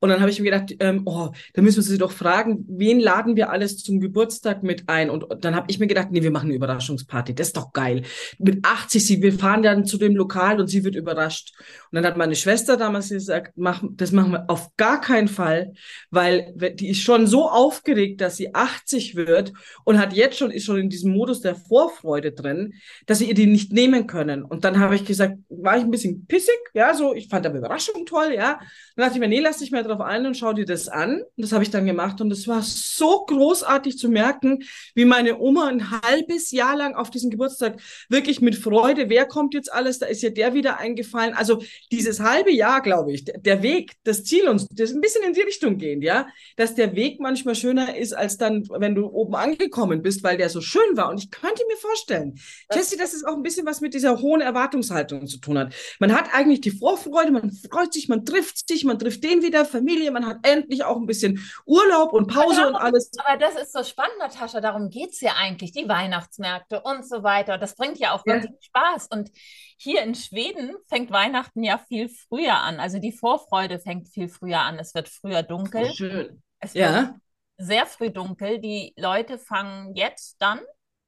Und 0.00 0.08
dann 0.08 0.20
habe 0.20 0.30
ich 0.30 0.40
mir 0.40 0.50
gedacht, 0.50 0.74
ähm, 0.80 1.02
oh, 1.04 1.30
da 1.52 1.62
müssen 1.62 1.76
wir 1.76 1.82
sie 1.82 1.98
doch 1.98 2.12
fragen, 2.12 2.64
wen 2.68 3.00
laden 3.00 3.36
wir 3.36 3.50
alles 3.50 3.76
zum 3.82 4.00
Geburtstag 4.00 4.62
mit 4.62 4.88
ein? 4.88 5.10
Und 5.10 5.26
dann 5.44 5.54
habe 5.54 5.66
ich 5.68 5.78
mir 5.78 5.86
gedacht, 5.86 6.08
nee, 6.10 6.22
wir 6.22 6.30
machen 6.30 6.46
eine 6.46 6.54
Überraschungsparty. 6.54 7.34
Das 7.34 7.48
ist 7.48 7.56
doch 7.58 7.72
geil. 7.74 8.02
Mit 8.38 8.64
80, 8.64 9.06
sie, 9.06 9.22
wir 9.22 9.34
fahren 9.34 9.62
dann 9.62 9.84
zu 9.84 9.98
dem 9.98 10.16
Lokal 10.16 10.58
und 10.58 10.68
sie 10.68 10.84
wird 10.84 10.96
überrascht. 10.96 11.52
Und 11.90 11.96
dann 11.96 12.06
hat 12.06 12.16
meine 12.16 12.34
Schwester 12.34 12.78
damals 12.78 13.10
gesagt, 13.10 13.52
mach, 13.56 13.82
das 13.92 14.10
machen 14.10 14.32
wir 14.32 14.48
auf 14.48 14.74
gar 14.76 15.02
keinen 15.02 15.28
Fall, 15.28 15.74
weil 16.10 16.54
die 16.76 16.88
ist 16.88 17.02
schon 17.02 17.26
so 17.26 17.50
aufgeregt, 17.50 18.22
dass 18.22 18.36
sie 18.36 18.54
80 18.54 19.16
wird 19.16 19.52
und 19.84 19.98
hat 19.98 20.14
jetzt 20.14 20.38
schon, 20.38 20.50
ist 20.50 20.64
schon 20.64 20.78
in 20.78 20.88
diesem 20.88 21.12
Modus 21.12 21.42
der 21.42 21.56
Vorfreude 21.56 22.32
drin, 22.32 22.72
dass 23.06 23.18
sie 23.18 23.26
ihr 23.26 23.34
die 23.34 23.46
nicht 23.46 23.72
nehmen 23.72 24.06
können. 24.06 24.44
Und 24.44 24.64
dann 24.64 24.78
habe 24.78 24.94
ich 24.96 25.04
gesagt, 25.04 25.36
war 25.50 25.76
ich 25.76 25.82
ein 25.82 25.90
bisschen 25.90 26.24
pissig, 26.26 26.58
ja, 26.72 26.94
so, 26.94 27.14
ich 27.14 27.28
fand 27.28 27.44
die 27.44 27.50
Überraschung 27.50 28.06
toll, 28.06 28.32
ja. 28.34 28.60
Dann 28.96 29.04
dachte 29.04 29.14
ich 29.14 29.20
mir, 29.20 29.28
nee, 29.28 29.40
lass 29.40 29.58
dich 29.58 29.70
mal 29.70 29.89
drauf 29.90 30.00
ein 30.00 30.26
und 30.26 30.36
schau 30.36 30.52
dir 30.52 30.64
das 30.64 30.88
an. 30.88 31.20
Und 31.20 31.30
das 31.36 31.52
habe 31.52 31.62
ich 31.62 31.70
dann 31.70 31.86
gemacht 31.86 32.20
und 32.20 32.30
es 32.32 32.48
war 32.48 32.62
so 32.62 33.24
großartig 33.26 33.98
zu 33.98 34.08
merken, 34.08 34.62
wie 34.94 35.04
meine 35.04 35.38
Oma 35.38 35.68
ein 35.68 35.90
halbes 35.90 36.50
Jahr 36.50 36.76
lang 36.76 36.94
auf 36.94 37.10
diesen 37.10 37.30
Geburtstag 37.30 37.80
wirklich 38.08 38.40
mit 38.40 38.56
Freude, 38.56 39.08
wer 39.08 39.26
kommt 39.26 39.54
jetzt 39.54 39.72
alles, 39.72 39.98
da 39.98 40.06
ist 40.06 40.22
ja 40.22 40.30
der 40.30 40.54
wieder 40.54 40.78
eingefallen. 40.78 41.34
Also 41.34 41.62
dieses 41.90 42.20
halbe 42.20 42.52
Jahr, 42.52 42.80
glaube 42.82 43.12
ich, 43.12 43.24
der 43.24 43.62
Weg, 43.62 43.92
das 44.04 44.24
Ziel 44.24 44.48
uns, 44.48 44.66
das 44.70 44.90
ist 44.90 44.96
ein 44.96 45.00
bisschen 45.00 45.24
in 45.24 45.32
die 45.32 45.40
Richtung 45.40 45.76
gehen, 45.76 46.02
ja, 46.02 46.26
dass 46.56 46.74
der 46.74 46.94
Weg 46.94 47.20
manchmal 47.20 47.54
schöner 47.54 47.96
ist, 47.96 48.12
als 48.12 48.36
dann, 48.36 48.66
wenn 48.70 48.94
du 48.94 49.06
oben 49.06 49.34
angekommen 49.34 50.02
bist, 50.02 50.22
weil 50.22 50.36
der 50.36 50.48
so 50.48 50.60
schön 50.60 50.96
war. 50.96 51.10
Und 51.10 51.18
ich 51.18 51.30
könnte 51.30 51.62
mir 51.68 51.76
vorstellen, 51.76 52.38
Jessie, 52.72 52.96
dass 52.96 53.12
es 53.12 53.24
auch 53.24 53.36
ein 53.36 53.42
bisschen 53.42 53.66
was 53.66 53.80
mit 53.80 53.94
dieser 53.94 54.20
hohen 54.20 54.40
Erwartungshaltung 54.40 55.26
zu 55.26 55.38
tun 55.38 55.58
hat. 55.58 55.74
Man 55.98 56.14
hat 56.14 56.32
eigentlich 56.32 56.60
die 56.60 56.70
Vorfreude, 56.70 57.32
man 57.32 57.52
freut 57.52 57.92
sich, 57.92 58.08
man 58.08 58.24
trifft 58.24 58.68
sich, 58.68 58.84
man 58.84 58.98
trifft 58.98 59.24
den 59.24 59.42
wieder, 59.42 59.64
Familie, 59.80 60.10
man 60.10 60.26
hat 60.26 60.38
endlich 60.42 60.84
auch 60.84 60.96
ein 60.96 61.06
bisschen 61.06 61.40
Urlaub 61.64 62.12
und 62.12 62.26
Pause 62.26 62.68
und 62.68 62.74
alles. 62.74 63.10
Aber 63.24 63.38
das 63.38 63.54
ist 63.54 63.72
so 63.72 63.82
spannend, 63.82 64.18
Natascha, 64.18 64.60
darum 64.60 64.90
geht 64.90 65.10
es 65.10 65.20
ja 65.20 65.32
eigentlich, 65.38 65.72
die 65.72 65.88
Weihnachtsmärkte 65.88 66.82
und 66.82 67.08
so 67.08 67.22
weiter. 67.22 67.56
Das 67.56 67.76
bringt 67.76 67.98
ja 67.98 68.12
auch 68.12 68.26
wirklich 68.26 68.50
ja. 68.50 68.58
Spaß. 68.60 69.08
Und 69.08 69.30
hier 69.78 70.02
in 70.02 70.14
Schweden 70.14 70.76
fängt 70.88 71.10
Weihnachten 71.10 71.62
ja 71.62 71.78
viel 71.78 72.10
früher 72.10 72.56
an. 72.56 72.78
Also 72.78 72.98
die 72.98 73.12
Vorfreude 73.12 73.78
fängt 73.78 74.08
viel 74.08 74.28
früher 74.28 74.60
an. 74.60 74.78
Es 74.78 74.94
wird 74.94 75.08
früher 75.08 75.42
dunkel. 75.42 75.86
Oh, 75.88 75.94
schön. 75.94 76.42
Es 76.58 76.74
wird 76.74 76.90
ja. 76.90 77.14
sehr 77.56 77.86
früh 77.86 78.10
dunkel. 78.10 78.58
Die 78.60 78.92
Leute 78.98 79.38
fangen 79.38 79.94
jetzt 79.94 80.36
dann 80.40 80.60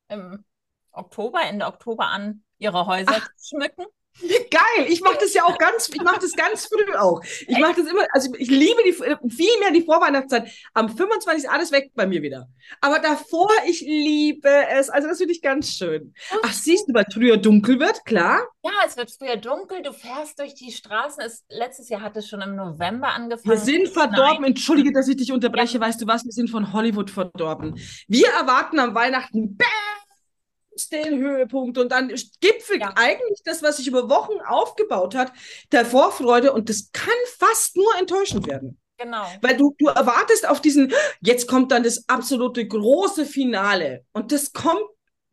im 0.09 0.45
Oktober, 0.93 1.43
Ende 1.43 1.67
Oktober 1.67 2.07
an, 2.07 2.43
ihre 2.59 2.87
Häuser 2.87 3.17
Ach. 3.17 3.29
zu 3.37 3.57
schmücken. 3.57 3.85
Geil, 4.21 4.87
ich 4.89 5.01
mache 5.01 5.19
das 5.21 5.33
ja 5.33 5.45
auch 5.45 5.57
ganz, 5.59 5.89
ich 5.89 6.03
mache 6.03 6.21
das 6.21 6.33
ganz 6.33 6.67
früh 6.67 6.95
auch. 6.97 7.23
Ich 7.47 7.59
mache 7.59 7.77
das 7.77 7.91
immer, 7.91 8.07
also 8.13 8.31
ich 8.39 8.51
liebe 8.51 8.83
die, 8.85 8.93
viel 8.93 9.59
mehr 9.61 9.71
die 9.73 9.85
Vorweihnachtszeit. 9.85 10.51
Am 10.75 10.95
25. 10.95 11.49
alles 11.51 11.73
weg 11.73 11.93
bei 11.95 12.07
mir 12.07 12.23
wieder. 12.23 12.49
Aber 12.81 12.99
davor, 12.99 13.51
ich 13.67 13.81
liebe 13.81 14.51
es. 14.71 14.91
Also 14.91 15.09
das 15.09 15.19
finde 15.19 15.33
ich 15.33 15.43
ganz 15.43 15.71
schön. 15.77 16.15
Ach, 16.43 16.53
siehst 16.53 16.89
du, 16.89 16.95
weil 16.95 17.05
es 17.09 17.15
früher 17.15 17.37
dunkel 17.37 17.81
wird, 17.81 18.05
klar? 18.05 18.43
Ja, 18.63 18.71
es 18.87 18.97
wird 18.97 19.11
früher 19.11 19.37
dunkel. 19.37 19.83
Du 19.83 19.93
fährst 19.93 20.39
durch 20.39 20.55
die 20.55 20.73
Straßen. 20.73 21.23
Es, 21.25 21.45
letztes 21.49 21.89
Jahr 21.89 22.03
hat 22.03 22.17
es 22.17 22.29
schon 22.29 22.43
im 22.43 22.55
November 22.55 23.09
angefangen. 23.09 23.51
Wir 23.51 23.59
sind 23.59 23.89
verdorben. 23.89 24.43
Nein. 24.43 24.51
Entschuldige, 24.51 24.93
dass 24.93 25.09
ich 25.09 25.17
dich 25.17 25.33
unterbreche. 25.33 25.79
Ja. 25.79 25.81
Weißt 25.81 26.01
du 26.01 26.07
was? 26.07 26.25
Wir 26.25 26.33
sind 26.33 26.51
von 26.51 26.73
Hollywood 26.73 27.11
verdorben. 27.11 27.81
Wir 28.09 28.29
erwarten 28.29 28.79
am 28.79 28.95
Weihnachten, 28.95 29.57
bam, 29.57 29.67
den 30.93 31.19
Höhepunkt 31.19 31.79
und 31.79 31.91
dann 31.91 32.09
gipfelt 32.41 32.81
ja. 32.81 32.93
eigentlich 32.97 33.43
das, 33.45 33.63
was 33.63 33.79
sich 33.79 33.87
über 33.87 34.09
Wochen 34.09 34.41
aufgebaut 34.47 35.15
hat, 35.15 35.33
der 35.71 35.85
Vorfreude 35.85 36.53
und 36.53 36.69
das 36.69 36.91
kann 36.93 37.13
fast 37.39 37.77
nur 37.77 37.95
enttäuschend 37.99 38.47
werden. 38.47 38.79
Genau. 38.99 39.27
Weil 39.41 39.57
du, 39.57 39.75
du 39.79 39.89
erwartest 39.89 40.49
auf 40.49 40.61
diesen, 40.61 40.93
jetzt 41.21 41.49
kommt 41.49 41.73
dann 41.73 41.83
das 41.83 42.09
absolute 42.09 42.67
große 42.67 43.27
Finale 43.27 44.05
und 44.13 44.33
das 44.33 44.53
kommt 44.53 44.85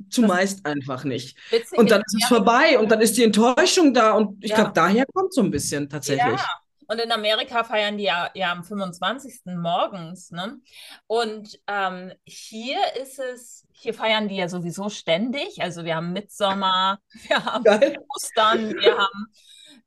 zumeist 0.10 0.62
das 0.64 0.72
einfach 0.72 1.04
nicht. 1.04 1.38
Und 1.76 1.92
dann 1.92 2.02
ist 2.02 2.24
es 2.24 2.28
vorbei 2.28 2.80
und 2.80 2.90
dann 2.90 3.02
ist 3.02 3.18
die 3.18 3.24
Enttäuschung 3.24 3.94
da 3.94 4.14
und 4.14 4.44
ich 4.44 4.52
ja. 4.52 4.56
glaube, 4.58 4.72
daher 4.74 5.06
kommt 5.14 5.34
so 5.34 5.42
ein 5.42 5.52
bisschen 5.52 5.90
tatsächlich. 5.90 6.40
Ja. 6.40 6.48
Und 6.88 7.00
in 7.00 7.12
Amerika 7.12 7.64
feiern 7.64 7.98
die 7.98 8.06
ja, 8.06 8.32
ja 8.34 8.52
am 8.52 8.64
25. 8.64 9.42
morgens. 9.58 10.32
Ne? 10.32 10.60
Und 11.06 11.60
ähm, 11.68 12.12
hier 12.26 12.80
ist 13.00 13.20
es, 13.20 13.68
hier 13.80 13.94
feiern 13.94 14.28
die 14.28 14.36
ja 14.36 14.50
sowieso 14.50 14.90
ständig. 14.90 15.62
Also 15.62 15.86
wir 15.86 15.96
haben 15.96 16.14
Mitsommer, 16.14 17.00
wir 17.28 17.44
haben 17.44 17.64
Geil. 17.64 17.98
Ostern, 18.16 18.76
wir 18.76 18.98
haben 18.98 19.28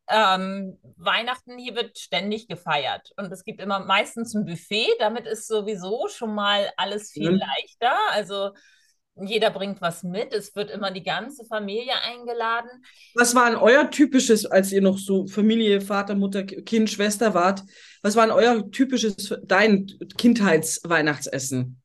ähm, 0.08 0.78
Weihnachten, 0.96 1.58
hier 1.58 1.74
wird 1.74 1.98
ständig 1.98 2.48
gefeiert. 2.48 3.12
Und 3.16 3.32
es 3.32 3.44
gibt 3.44 3.60
immer 3.60 3.80
meistens 3.80 4.34
ein 4.34 4.44
Buffet. 4.44 4.88
Damit 4.98 5.26
ist 5.26 5.46
sowieso 5.46 6.08
schon 6.08 6.34
mal 6.34 6.70
alles 6.76 7.10
viel 7.10 7.32
mhm. 7.32 7.38
leichter. 7.38 7.96
Also 8.10 8.50
jeder 9.14 9.50
bringt 9.50 9.80
was 9.80 10.02
mit. 10.02 10.32
Es 10.32 10.56
wird 10.56 10.70
immer 10.70 10.90
die 10.90 11.02
ganze 11.02 11.44
Familie 11.44 11.92
eingeladen. 12.02 12.70
Was 13.14 13.34
war 13.34 13.50
denn 13.50 13.58
euer 13.58 13.90
typisches, 13.90 14.46
als 14.46 14.72
ihr 14.72 14.80
noch 14.80 14.98
so 14.98 15.26
Familie, 15.26 15.80
Vater, 15.80 16.14
Mutter, 16.14 16.44
Kind, 16.44 16.90
Schwester 16.90 17.34
wart? 17.34 17.62
Was 18.02 18.16
war 18.16 18.26
denn 18.26 18.34
euer 18.34 18.70
typisches, 18.70 19.34
dein 19.44 19.86
Kindheitsweihnachtsessen? 20.16 21.81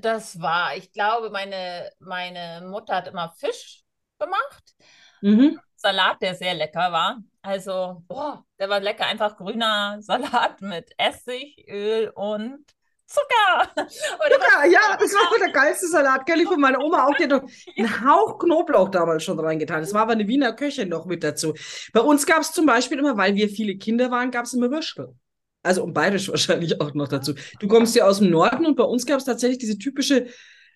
Das 0.00 0.40
war, 0.40 0.76
ich 0.76 0.92
glaube, 0.92 1.30
meine, 1.30 1.90
meine 1.98 2.66
Mutter 2.66 2.96
hat 2.96 3.08
immer 3.08 3.30
Fisch 3.38 3.82
gemacht. 4.18 4.74
Mhm. 5.20 5.60
Salat, 5.76 6.22
der 6.22 6.34
sehr 6.34 6.54
lecker 6.54 6.92
war. 6.92 7.18
Also, 7.42 8.04
boah, 8.06 8.44
der 8.58 8.68
war 8.68 8.80
lecker. 8.80 9.06
Einfach 9.06 9.36
grüner 9.36 9.98
Salat 10.00 10.60
mit 10.60 10.92
Essig, 10.96 11.66
Öl 11.68 12.10
und 12.14 12.64
Zucker. 13.06 13.68
Zucker, 13.88 14.64
ja, 14.66 14.96
das 14.98 15.12
war 15.12 15.38
der 15.38 15.52
geilste 15.52 15.88
Salat. 15.88 16.24
Kelly 16.24 16.46
von 16.46 16.60
meiner 16.60 16.80
Oma 16.80 17.06
auch. 17.06 17.14
Die 17.16 17.24
hat 17.24 17.32
einen 17.76 18.06
Hauch 18.06 18.38
Knoblauch 18.38 18.88
damals 18.90 19.24
schon 19.24 19.38
reingetan. 19.38 19.80
Das 19.80 19.92
war 19.92 20.02
aber 20.02 20.12
eine 20.12 20.28
Wiener 20.28 20.52
Köchin 20.52 20.88
noch 20.88 21.04
mit 21.04 21.24
dazu. 21.24 21.54
Bei 21.92 22.00
uns 22.00 22.26
gab 22.26 22.40
es 22.40 22.52
zum 22.52 22.64
Beispiel 22.64 22.98
immer, 22.98 23.16
weil 23.16 23.34
wir 23.34 23.48
viele 23.48 23.76
Kinder 23.76 24.10
waren, 24.10 24.30
gab 24.30 24.44
es 24.44 24.54
immer 24.54 24.70
Würstel. 24.70 25.14
Also 25.62 25.84
und 25.84 25.94
bayerisch 25.94 26.28
wahrscheinlich 26.30 26.80
auch 26.80 26.94
noch 26.94 27.08
dazu. 27.08 27.34
Du 27.60 27.68
kommst 27.68 27.94
ja 27.94 28.06
aus 28.06 28.18
dem 28.18 28.30
Norden 28.30 28.66
und 28.66 28.76
bei 28.76 28.84
uns 28.84 29.06
gab 29.06 29.18
es 29.18 29.24
tatsächlich 29.24 29.58
diese 29.58 29.78
typische 29.78 30.26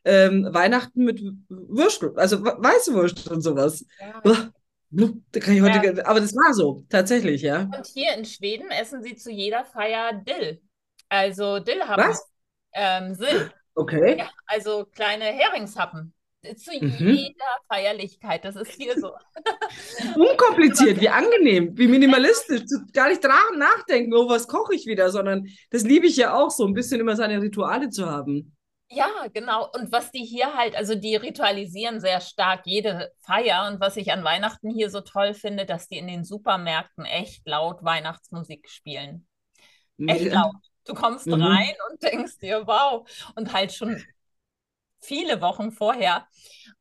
ähm, 0.05 0.49
Weihnachten 0.53 1.05
mit 1.05 1.20
Würstel, 1.49 2.12
also 2.16 2.44
weiße 2.44 2.94
Würstel 2.94 3.33
und 3.33 3.42
sowas. 3.42 3.85
Ja. 4.01 4.51
Da 5.33 5.40
kann 5.40 5.55
ich 5.55 5.61
heute, 5.61 5.96
ja. 5.96 6.07
aber 6.07 6.20
das 6.20 6.35
war 6.35 6.55
so, 6.55 6.85
tatsächlich, 6.88 7.42
ja. 7.42 7.62
Und 7.62 7.87
hier 7.92 8.14
in 8.14 8.25
Schweden 8.25 8.70
essen 8.70 9.03
sie 9.03 9.16
zu 9.16 9.31
jeder 9.33 9.64
Feier 9.64 10.12
Dill. 10.12 10.62
Also 11.09 11.59
Dillhappen. 11.59 12.05
Was? 12.05 12.25
Ähm, 12.72 13.14
Sill. 13.14 13.51
Okay. 13.75 14.18
Ja, 14.18 14.31
also 14.46 14.87
kleine 14.87 15.25
Heringshappen. 15.25 16.14
Zu 16.57 16.70
mhm. 16.81 17.14
jeder 17.14 17.59
Feierlichkeit. 17.68 18.44
Das 18.44 18.57
ist 18.57 18.72
hier 18.72 18.99
so. 18.99 19.11
Unkompliziert, 20.14 21.00
wie 21.00 21.09
angenehm, 21.09 21.76
wie 21.76 21.88
minimalistisch. 21.88 22.62
Gar 22.92 23.09
nicht 23.09 23.24
dran 23.24 23.59
nachdenken, 23.59 24.14
oh, 24.14 24.28
was 24.28 24.48
koche 24.48 24.74
ich 24.74 24.87
wieder, 24.87 25.11
sondern 25.11 25.48
das 25.70 25.82
liebe 25.82 26.06
ich 26.06 26.16
ja 26.16 26.35
auch 26.35 26.50
so, 26.50 26.66
ein 26.66 26.74
bisschen 26.74 27.00
immer 27.00 27.16
seine 27.16 27.40
Rituale 27.40 27.90
zu 27.90 28.06
haben. 28.06 28.56
Ja, 28.88 29.09
genau. 29.32 29.68
Und 29.74 29.90
was 29.90 30.12
die 30.12 30.24
hier 30.24 30.54
halt, 30.54 30.76
also 30.76 30.94
die 30.94 31.16
ritualisieren 31.16 32.00
sehr 32.00 32.20
stark 32.20 32.62
jede 32.66 33.12
Feier. 33.20 33.66
Und 33.68 33.80
was 33.80 33.96
ich 33.96 34.12
an 34.12 34.22
Weihnachten 34.22 34.70
hier 34.70 34.90
so 34.90 35.00
toll 35.00 35.35
finde, 35.35 35.66
dass 35.66 35.88
die 35.88 35.98
in 35.98 36.06
den 36.06 36.24
Supermärkten 36.24 37.04
echt 37.04 37.46
laut 37.46 37.82
Weihnachtsmusik 37.82 38.68
spielen. 38.68 39.26
Echt 39.98 40.32
laut. 40.32 40.54
Du 40.85 40.94
kommst 40.94 41.26
mhm. 41.26 41.42
rein 41.42 41.74
und 41.90 42.02
denkst 42.02 42.38
dir, 42.38 42.66
wow. 42.66 43.09
Und 43.35 43.52
halt 43.52 43.72
schon 43.72 44.04
viele 45.00 45.40
Wochen 45.40 45.72
vorher. 45.72 46.28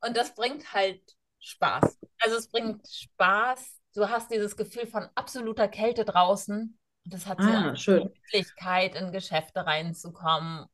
Und 0.06 0.15
das 0.15 0.36
bringt 0.36 0.73
halt 0.73 1.01
Spaß. 1.45 1.99
Also 2.19 2.38
es 2.38 2.47
bringt 2.47 2.88
Spaß. 2.88 3.79
Du 3.93 4.10
hast 4.10 4.31
dieses 4.31 4.58
Gefühl 4.58 4.88
von 4.88 5.08
absoluter 5.15 5.67
Kälte 5.67 6.03
draußen. 6.03 6.77
Und 7.05 7.13
das 7.13 7.27
hat 7.27 7.39
so 7.39 7.47
ah, 7.47 7.60
eine 7.60 7.71
Möglichkeit, 7.71 8.95
in 8.95 9.12
Geschäfte 9.12 9.65
reinzukommen. 9.65 10.65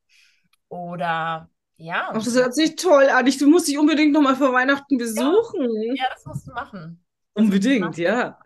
Oder 0.69 1.49
ja. 1.75 2.10
Ach, 2.13 2.23
das 2.23 2.36
hört 2.36 2.55
sich 2.55 2.77
toll 2.77 3.10
an. 3.10 3.27
Ich, 3.27 3.38
du 3.38 3.47
musst 3.47 3.67
dich 3.67 3.77
unbedingt 3.77 4.13
nochmal 4.13 4.38
vor 4.38 4.53
Weihnachten 4.53 4.97
besuchen. 4.97 5.84
Ja, 5.84 6.05
ja 6.05 6.10
das 6.13 6.25
musst 6.25 6.47
du 6.47 6.51
machen. 6.53 7.03
Das 7.34 7.43
unbedingt, 7.43 7.81
machen. 7.81 8.01
ja. 8.01 8.39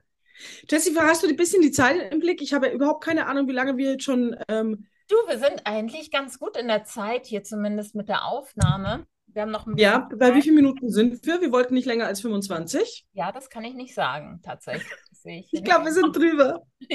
Jessica, 0.69 1.03
hast 1.03 1.23
du 1.23 1.27
ein 1.27 1.35
bisschen 1.35 1.61
die 1.61 1.71
Zeit 1.71 2.11
im 2.11 2.19
Blick? 2.19 2.41
Ich 2.41 2.53
habe 2.53 2.67
ja 2.67 2.73
überhaupt 2.73 3.03
keine 3.03 3.27
Ahnung, 3.27 3.47
wie 3.47 3.53
lange 3.53 3.77
wir 3.77 3.91
jetzt 3.91 4.03
schon. 4.03 4.35
Ähm... 4.47 4.87
Du, 5.07 5.15
wir 5.27 5.37
sind 5.37 5.61
eigentlich 5.65 6.09
ganz 6.09 6.39
gut 6.39 6.57
in 6.57 6.67
der 6.67 6.85
Zeit 6.85 7.27
hier, 7.27 7.43
zumindest 7.43 7.93
mit 7.93 8.09
der 8.09 8.25
Aufnahme. 8.25 9.05
Wir 9.35 9.41
haben 9.41 9.51
noch 9.51 9.67
ein 9.67 9.77
Ja, 9.77 10.07
bei 10.15 10.33
wie 10.33 10.41
vielen 10.41 10.55
Minuten 10.55 10.89
sind 10.89 11.25
wir? 11.25 11.41
Wir 11.41 11.51
wollten 11.51 11.73
nicht 11.73 11.85
länger 11.85 12.05
als 12.07 12.21
25. 12.21 13.05
Ja, 13.11 13.33
das 13.33 13.49
kann 13.49 13.65
ich 13.65 13.73
nicht 13.73 13.93
sagen, 13.93 14.39
tatsächlich. 14.41 14.89
ich 15.25 15.49
ich 15.51 15.63
glaube, 15.63 15.83
wir 15.83 15.91
sind 15.91 16.15
drüber. 16.15 16.65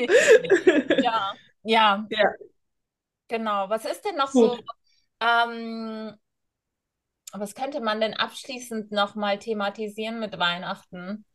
ja. 1.02 1.34
ja, 1.62 2.06
ja. 2.08 2.30
Genau. 3.28 3.68
Was 3.68 3.84
ist 3.84 4.06
denn 4.06 4.16
noch 4.16 4.32
gut. 4.32 4.52
so? 4.52 4.58
Ähm, 5.20 6.14
was 7.34 7.54
könnte 7.54 7.82
man 7.82 8.00
denn 8.00 8.14
abschließend 8.14 8.90
nochmal 8.90 9.38
thematisieren 9.38 10.18
mit 10.18 10.38
Weihnachten? 10.38 11.26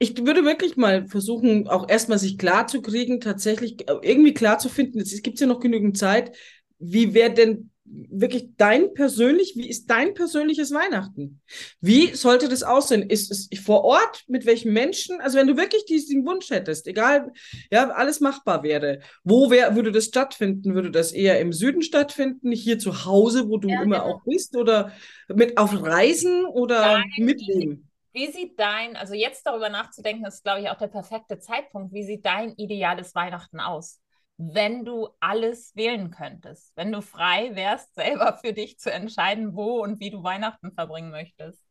Ich 0.00 0.26
würde 0.26 0.44
wirklich 0.44 0.76
mal 0.76 1.06
versuchen, 1.06 1.68
auch 1.68 1.88
erstmal 1.88 2.18
sich 2.18 2.38
klar 2.38 2.66
zu 2.66 2.82
kriegen, 2.82 3.20
tatsächlich 3.20 3.88
äh, 3.88 3.98
irgendwie 4.02 4.34
klar 4.34 4.58
zu 4.58 4.68
finden, 4.68 4.98
es 4.98 5.22
gibt 5.22 5.38
ja 5.38 5.46
noch 5.46 5.60
genügend 5.60 5.96
Zeit, 5.96 6.36
wie 6.80 7.14
wäre 7.14 7.32
denn 7.32 7.70
wirklich 7.92 8.50
dein 8.56 8.94
persönlich, 8.94 9.54
wie 9.56 9.68
ist 9.68 9.90
dein 9.90 10.14
persönliches 10.14 10.72
Weihnachten? 10.72 11.40
Wie 11.80 12.14
sollte 12.14 12.48
das 12.48 12.62
aussehen? 12.62 13.08
Ist 13.08 13.30
es 13.30 13.48
vor 13.60 13.84
Ort 13.84 14.24
mit 14.28 14.46
welchen 14.46 14.72
Menschen? 14.72 15.20
Also 15.20 15.38
wenn 15.38 15.46
du 15.46 15.56
wirklich 15.56 15.84
diesen 15.84 16.24
Wunsch 16.24 16.50
hättest, 16.50 16.86
egal, 16.86 17.32
ja, 17.70 17.90
alles 17.90 18.20
machbar 18.20 18.62
wäre, 18.62 19.00
wo 19.24 19.50
wär, 19.50 19.74
würde 19.74 19.92
das 19.92 20.06
stattfinden? 20.06 20.74
Würde 20.74 20.90
das 20.90 21.12
eher 21.12 21.40
im 21.40 21.52
Süden 21.52 21.82
stattfinden, 21.82 22.52
hier 22.52 22.78
zu 22.78 23.04
Hause, 23.04 23.48
wo 23.48 23.58
du 23.58 23.68
ja, 23.68 23.82
immer 23.82 24.00
genau. 24.00 24.14
auch 24.14 24.24
bist 24.24 24.56
oder 24.56 24.92
mit 25.28 25.58
auf 25.58 25.82
Reisen 25.82 26.44
oder 26.46 26.98
Nein, 26.98 27.10
mit 27.18 27.40
wem? 27.48 27.88
Wie 28.12 28.30
sieht 28.30 28.58
dein, 28.58 28.96
also 28.96 29.14
jetzt 29.14 29.46
darüber 29.46 29.68
nachzudenken, 29.68 30.24
ist, 30.24 30.42
glaube 30.42 30.60
ich, 30.60 30.68
auch 30.68 30.78
der 30.78 30.88
perfekte 30.88 31.38
Zeitpunkt. 31.38 31.92
Wie 31.92 32.02
sieht 32.02 32.26
dein 32.26 32.54
ideales 32.56 33.14
Weihnachten 33.14 33.60
aus? 33.60 34.00
Wenn 34.42 34.86
du 34.86 35.08
alles 35.20 35.76
wählen 35.76 36.10
könntest, 36.10 36.74
wenn 36.74 36.92
du 36.92 37.02
frei 37.02 37.54
wärst, 37.54 37.94
selber 37.94 38.38
für 38.42 38.54
dich 38.54 38.78
zu 38.78 38.90
entscheiden, 38.90 39.54
wo 39.54 39.82
und 39.82 40.00
wie 40.00 40.10
du 40.10 40.22
Weihnachten 40.22 40.72
verbringen 40.72 41.10
möchtest. 41.10 41.62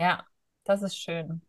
Ja, 0.00 0.26
das 0.64 0.82
ist 0.82 0.96
schön. 0.96 1.42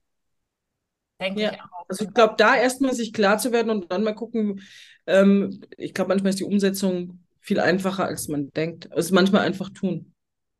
Denke 1.19 1.41
ja. 1.41 1.54
ich 1.54 1.62
auch. 1.62 1.86
Also 1.88 2.06
ich 2.06 2.13
glaube, 2.13 2.36
da 2.38 2.56
erstmal 2.56 2.93
sich 2.93 3.13
klar 3.13 3.38
zu 3.38 3.54
werden 3.54 3.69
und 3.69 3.91
dann 3.91 4.04
mal 4.04 4.13
gucken. 4.13 4.62
Ähm, 5.08 5.62
ich 5.78 5.93
glaube, 5.93 6.10
manchmal 6.10 6.32
ist 6.32 6.39
die 6.39 6.45
Umsetzung 6.45 7.23
viel 7.39 7.62
einfacher, 7.62 8.06
als 8.06 8.28
man 8.28 8.49
denkt. 8.51 8.89
Es 8.91 9.06
ist 9.06 9.12
manchmal 9.12 9.41
einfach 9.41 9.69
tun. 9.69 10.13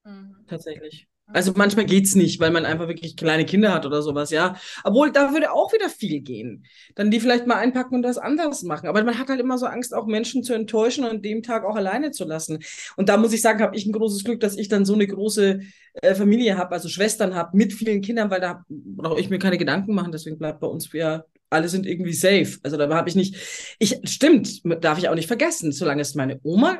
Mhm. 0.06 0.46
Tatsächlich. 0.48 1.08
Also 1.28 1.54
manchmal 1.56 1.86
geht 1.86 2.06
es 2.06 2.16
nicht, 2.16 2.40
weil 2.40 2.52
man 2.52 2.66
einfach 2.66 2.88
wirklich 2.88 3.16
kleine 3.16 3.46
Kinder 3.46 3.74
hat 3.74 3.86
oder 3.86 4.04
sowas, 4.04 4.30
ja. 4.30 4.56
Obwohl, 4.84 5.12
da 5.12 5.34
würde 5.34 5.52
auch 5.52 5.74
wieder 5.74 5.90
viel 5.90 6.22
gehen. 6.22 6.66
Dann 6.94 7.10
die 7.10 7.20
vielleicht 7.20 7.48
mal 7.48 7.56
einpacken 7.56 7.96
und 7.96 8.04
was 8.04 8.20
anderes 8.20 8.62
machen. 8.62 8.88
Aber 8.88 9.04
man 9.04 9.18
hat 9.18 9.30
halt 9.30 9.40
immer 9.40 9.58
so 9.58 9.66
Angst, 9.66 9.96
auch 9.96 10.06
Menschen 10.06 10.44
zu 10.44 10.54
enttäuschen 10.54 11.04
und 11.04 11.10
an 11.10 11.22
dem 11.24 11.42
Tag 11.42 11.66
auch 11.66 11.76
alleine 11.76 12.12
zu 12.12 12.26
lassen. 12.26 12.60
Und 12.96 13.10
da 13.10 13.18
muss 13.18 13.34
ich 13.34 13.42
sagen, 13.42 13.62
habe 13.62 13.76
ich 13.76 13.88
ein 13.88 13.92
großes 13.92 14.24
Glück, 14.24 14.40
dass 14.40 14.56
ich 14.56 14.68
dann 14.68 14.86
so 14.86 14.94
eine 14.94 15.08
große 15.08 15.62
äh, 15.94 16.16
Familie 16.16 16.58
habe, 16.58 16.74
also 16.74 16.90
Schwestern 16.90 17.34
habe 17.34 17.58
mit 17.58 17.74
vielen 17.74 18.02
Kindern, 18.02 18.30
weil 18.30 18.42
da 18.42 18.64
brauche 18.70 19.20
ich 19.20 19.30
mir 19.30 19.40
keine 19.40 19.58
Gedanken 19.58 19.96
machen. 19.96 20.12
Deswegen 20.12 20.38
bleibt 20.38 20.60
bei 20.60 20.68
uns 20.68 20.92
ja 20.94 21.24
alle 21.50 21.70
sind 21.70 21.86
irgendwie 21.86 22.14
safe. 22.14 22.58
Also 22.64 22.76
da 22.76 22.90
habe 22.94 23.08
ich 23.08 23.16
nicht, 23.16 23.36
ich, 23.80 24.00
stimmt, 24.04 24.62
darf 24.84 24.98
ich 24.98 25.10
auch 25.10 25.16
nicht 25.16 25.28
vergessen, 25.28 25.72
solange 25.72 26.02
es 26.02 26.16
meine 26.16 26.40
Oma 26.44 26.78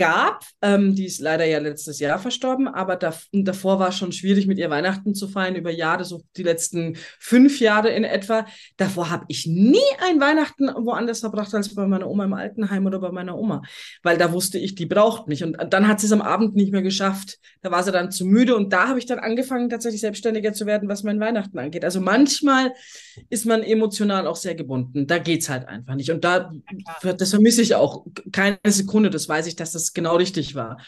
gab, 0.00 0.46
ähm, 0.62 0.94
die 0.94 1.04
ist 1.04 1.20
leider 1.20 1.44
ja 1.44 1.58
letztes 1.58 2.00
Jahr 2.00 2.18
verstorben, 2.18 2.68
aber 2.68 2.96
da, 2.96 3.12
davor 3.32 3.78
war 3.78 3.90
es 3.90 3.98
schon 3.98 4.12
schwierig, 4.12 4.46
mit 4.46 4.56
ihr 4.56 4.70
Weihnachten 4.70 5.14
zu 5.14 5.28
feiern, 5.28 5.56
über 5.56 5.70
Jahre, 5.70 6.06
so 6.06 6.22
die 6.38 6.42
letzten 6.42 6.96
fünf 7.18 7.60
Jahre 7.60 7.90
in 7.90 8.04
etwa. 8.04 8.46
Davor 8.78 9.10
habe 9.10 9.26
ich 9.28 9.46
nie 9.46 9.76
ein 10.08 10.18
Weihnachten 10.18 10.68
woanders 10.68 11.20
verbracht 11.20 11.54
als 11.54 11.74
bei 11.74 11.86
meiner 11.86 12.08
Oma 12.08 12.24
im 12.24 12.32
Altenheim 12.32 12.86
oder 12.86 12.98
bei 12.98 13.12
meiner 13.12 13.36
Oma, 13.36 13.60
weil 14.02 14.16
da 14.16 14.32
wusste 14.32 14.58
ich, 14.58 14.74
die 14.74 14.86
braucht 14.86 15.28
mich. 15.28 15.44
Und 15.44 15.58
dann 15.68 15.86
hat 15.86 16.00
sie 16.00 16.06
es 16.06 16.12
am 16.12 16.22
Abend 16.22 16.56
nicht 16.56 16.72
mehr 16.72 16.80
geschafft. 16.80 17.38
Da 17.60 17.70
war 17.70 17.82
sie 17.82 17.92
dann 17.92 18.10
zu 18.10 18.24
müde 18.24 18.56
und 18.56 18.72
da 18.72 18.88
habe 18.88 18.98
ich 18.98 19.04
dann 19.04 19.18
angefangen, 19.18 19.68
tatsächlich 19.68 20.00
selbstständiger 20.00 20.54
zu 20.54 20.64
werden, 20.64 20.88
was 20.88 21.02
mein 21.02 21.20
Weihnachten 21.20 21.58
angeht. 21.58 21.84
Also 21.84 22.00
manchmal 22.00 22.72
ist 23.28 23.44
man 23.44 23.62
emotional 23.62 24.26
auch 24.26 24.36
sehr 24.36 24.54
gebunden. 24.54 25.06
Da 25.06 25.18
geht 25.18 25.42
es 25.42 25.50
halt 25.50 25.68
einfach 25.68 25.94
nicht. 25.94 26.10
Und 26.10 26.24
da, 26.24 26.50
das 27.02 27.28
vermisse 27.28 27.60
ich 27.60 27.74
auch 27.74 28.06
keine 28.32 28.58
Sekunde. 28.66 29.10
Das 29.10 29.28
weiß 29.28 29.46
ich, 29.46 29.56
dass 29.56 29.72
das 29.72 29.89
genau 29.94 30.16
richtig 30.16 30.54
war. 30.54 30.78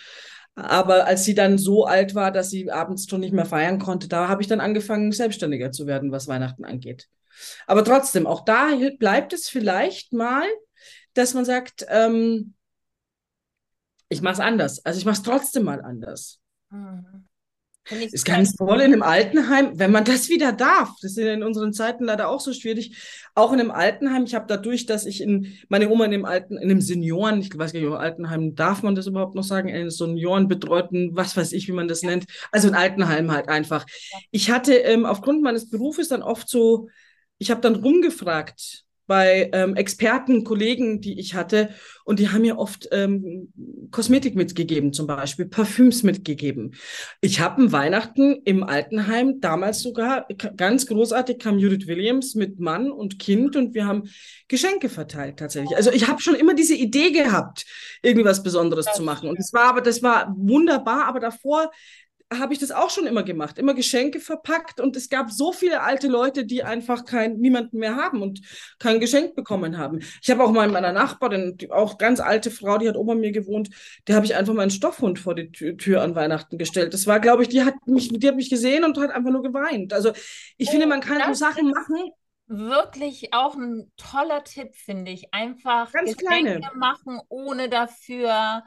Aber 0.54 1.06
als 1.06 1.24
sie 1.24 1.34
dann 1.34 1.56
so 1.56 1.86
alt 1.86 2.14
war, 2.14 2.30
dass 2.30 2.50
sie 2.50 2.70
abends 2.70 3.08
schon 3.08 3.20
nicht 3.20 3.32
mehr 3.32 3.46
feiern 3.46 3.78
konnte, 3.78 4.08
da 4.08 4.28
habe 4.28 4.42
ich 4.42 4.48
dann 4.48 4.60
angefangen, 4.60 5.12
selbstständiger 5.12 5.72
zu 5.72 5.86
werden, 5.86 6.12
was 6.12 6.28
Weihnachten 6.28 6.64
angeht. 6.64 7.08
Aber 7.66 7.84
trotzdem, 7.84 8.26
auch 8.26 8.44
da 8.44 8.68
bleibt 8.98 9.32
es 9.32 9.48
vielleicht 9.48 10.12
mal, 10.12 10.44
dass 11.14 11.34
man 11.34 11.44
sagt, 11.44 11.86
ähm, 11.88 12.54
ich 14.08 14.20
mache 14.20 14.34
es 14.34 14.40
anders. 14.40 14.84
Also 14.84 14.98
ich 14.98 15.06
mache 15.06 15.16
es 15.16 15.22
trotzdem 15.22 15.64
mal 15.64 15.80
anders. 15.80 16.40
Mhm. 16.70 17.28
Ist 18.00 18.24
ganz 18.24 18.55
toll 18.55 18.81
in 18.81 18.92
einem 18.92 19.02
Altenheim, 19.02 19.78
wenn 19.78 19.90
man 19.90 20.05
das 20.05 20.28
wieder 20.28 20.52
darf. 20.52 20.90
Das 21.02 21.12
ist 21.12 21.18
in 21.18 21.42
unseren 21.42 21.72
Zeiten 21.72 22.05
leider 22.05 22.28
auch 22.28 22.40
so 22.40 22.52
schwierig. 22.52 22.96
Auch 23.35 23.52
in 23.52 23.61
einem 23.61 23.70
Altenheim. 23.70 24.24
Ich 24.24 24.35
habe 24.35 24.46
dadurch, 24.48 24.87
dass 24.87 25.07
ich 25.07 25.20
in 25.20 25.52
meine 25.68 25.88
Oma 25.88 26.05
in 26.07 26.11
dem 26.11 26.24
Alten, 26.24 26.57
in 26.57 26.70
einem 26.70 26.81
Senioren, 26.81 27.40
ich 27.40 27.57
weiß 27.57 27.72
gar 27.72 27.81
nicht, 27.81 27.88
im 27.88 27.94
Altenheim 27.94 28.55
darf 28.55 28.83
man 28.83 28.94
das 28.94 29.07
überhaupt 29.07 29.35
noch 29.35 29.44
sagen, 29.44 29.68
in 29.68 29.76
einem 29.76 29.90
Seniorenbetreuten, 29.90 31.11
was 31.14 31.37
weiß 31.37 31.52
ich, 31.52 31.68
wie 31.68 31.72
man 31.72 31.88
das 31.88 32.02
nennt. 32.02 32.24
Also 32.50 32.68
ein 32.68 32.74
Altenheim 32.74 33.31
halt 33.33 33.48
einfach. 33.48 33.87
Ich 34.31 34.50
hatte 34.50 34.74
ähm, 34.74 35.07
aufgrund 35.07 35.42
meines 35.42 35.70
Berufes 35.70 36.09
dann 36.09 36.22
oft 36.22 36.48
so, 36.48 36.88
ich 37.38 37.50
habe 37.50 37.61
dann 37.61 37.76
rumgefragt, 37.76 38.85
bei 39.06 39.50
ähm, 39.52 39.74
Experten, 39.74 40.44
Kollegen, 40.44 41.00
die 41.00 41.18
ich 41.18 41.34
hatte. 41.34 41.70
Und 42.04 42.18
die 42.18 42.28
haben 42.30 42.42
mir 42.42 42.58
oft 42.58 42.88
ähm, 42.92 43.52
Kosmetik 43.90 44.34
mitgegeben, 44.34 44.92
zum 44.92 45.06
Beispiel 45.06 45.46
Parfüms 45.46 46.02
mitgegeben. 46.02 46.74
Ich 47.20 47.40
habe 47.40 47.62
ein 47.62 47.72
Weihnachten 47.72 48.40
im 48.44 48.62
Altenheim, 48.62 49.40
damals 49.40 49.82
sogar 49.82 50.26
ganz 50.56 50.86
großartig 50.86 51.38
kam 51.38 51.58
Judith 51.58 51.86
Williams 51.86 52.34
mit 52.34 52.58
Mann 52.58 52.90
und 52.90 53.18
Kind 53.18 53.56
und 53.56 53.74
wir 53.74 53.86
haben 53.86 54.04
Geschenke 54.48 54.88
verteilt 54.88 55.38
tatsächlich. 55.38 55.76
Also 55.76 55.90
ich 55.90 56.08
habe 56.08 56.20
schon 56.20 56.34
immer 56.34 56.54
diese 56.54 56.74
Idee 56.74 57.10
gehabt, 57.10 57.66
irgendwie 58.02 58.24
was 58.24 58.42
Besonderes 58.42 58.86
zu 58.94 59.02
machen. 59.02 59.28
Und 59.28 59.38
das 59.38 59.52
war 59.52 59.64
aber, 59.64 59.80
das 59.80 60.02
war 60.02 60.34
wunderbar, 60.36 61.06
aber 61.06 61.20
davor 61.20 61.70
habe 62.38 62.53
ich 62.53 62.59
das 62.59 62.71
auch 62.71 62.90
schon 62.90 63.07
immer 63.07 63.23
gemacht, 63.23 63.59
immer 63.59 63.75
Geschenke 63.75 64.21
verpackt 64.21 64.81
und 64.81 64.97
es 64.97 65.09
gab 65.09 65.31
so 65.31 65.53
viele 65.53 65.83
alte 65.83 66.09
Leute, 66.09 66.45
die 66.45 66.62
einfach 66.62 67.05
kein 67.05 67.38
niemanden 67.38 67.79
mehr 67.79 67.97
haben 67.97 68.23
und 68.23 68.40
kein 68.79 69.01
Geschenk 69.01 69.35
bekommen 69.35 69.79
haben. 69.79 70.01
Ich 70.23 70.31
habe 70.31 70.45
auch 70.45 70.53
mal 70.53 70.68
meiner 70.68 70.92
Nachbarin, 70.92 71.57
die 71.57 71.71
auch 71.71 71.99
ganz 71.99 72.21
alte 72.21 72.51
Frau, 72.51 72.79
die 72.79 72.88
hat 72.88 72.97
ober 72.97 73.14
mir 73.14 73.33
gewohnt, 73.33 73.71
der 74.07 74.16
habe 74.16 74.27
ich 74.27 74.35
einfach 74.35 74.55
meinen 74.55 74.71
Stoffhund 74.71 75.18
vor 75.18 75.35
die 75.35 75.51
Tür, 75.51 75.77
Tür, 75.77 76.03
an 76.03 76.14
Weihnachten 76.14 76.59
gestellt. 76.59 76.95
Das 76.95 77.07
war, 77.07 77.21
glaube 77.21 77.42
ich, 77.42 77.49
die 77.49 77.62
hat 77.62 77.75
mich, 77.87 78.09
die 78.09 78.29
hat 78.29 78.37
mich 78.37 78.51
gesehen 78.51 78.85
und 78.85 78.99
hat 78.99 79.11
einfach 79.11 79.31
nur 79.31 79.42
geweint. 79.42 79.92
Also 79.92 80.12
ich 80.57 80.68
oh, 80.68 80.71
finde, 80.71 80.87
man 80.87 81.01
kann 81.01 81.21
so 81.29 81.35
Sachen 81.35 81.71
machen. 81.71 82.11
Wirklich 82.47 83.33
auch 83.33 83.55
ein 83.55 83.90
toller 83.97 84.45
Tipp, 84.45 84.75
finde 84.75 85.11
ich. 85.11 85.33
Einfach 85.33 85.90
ganz 85.92 86.16
Geschenke 86.16 86.59
kleine. 86.59 86.77
machen, 86.77 87.21
ohne 87.29 87.68
dafür 87.68 88.62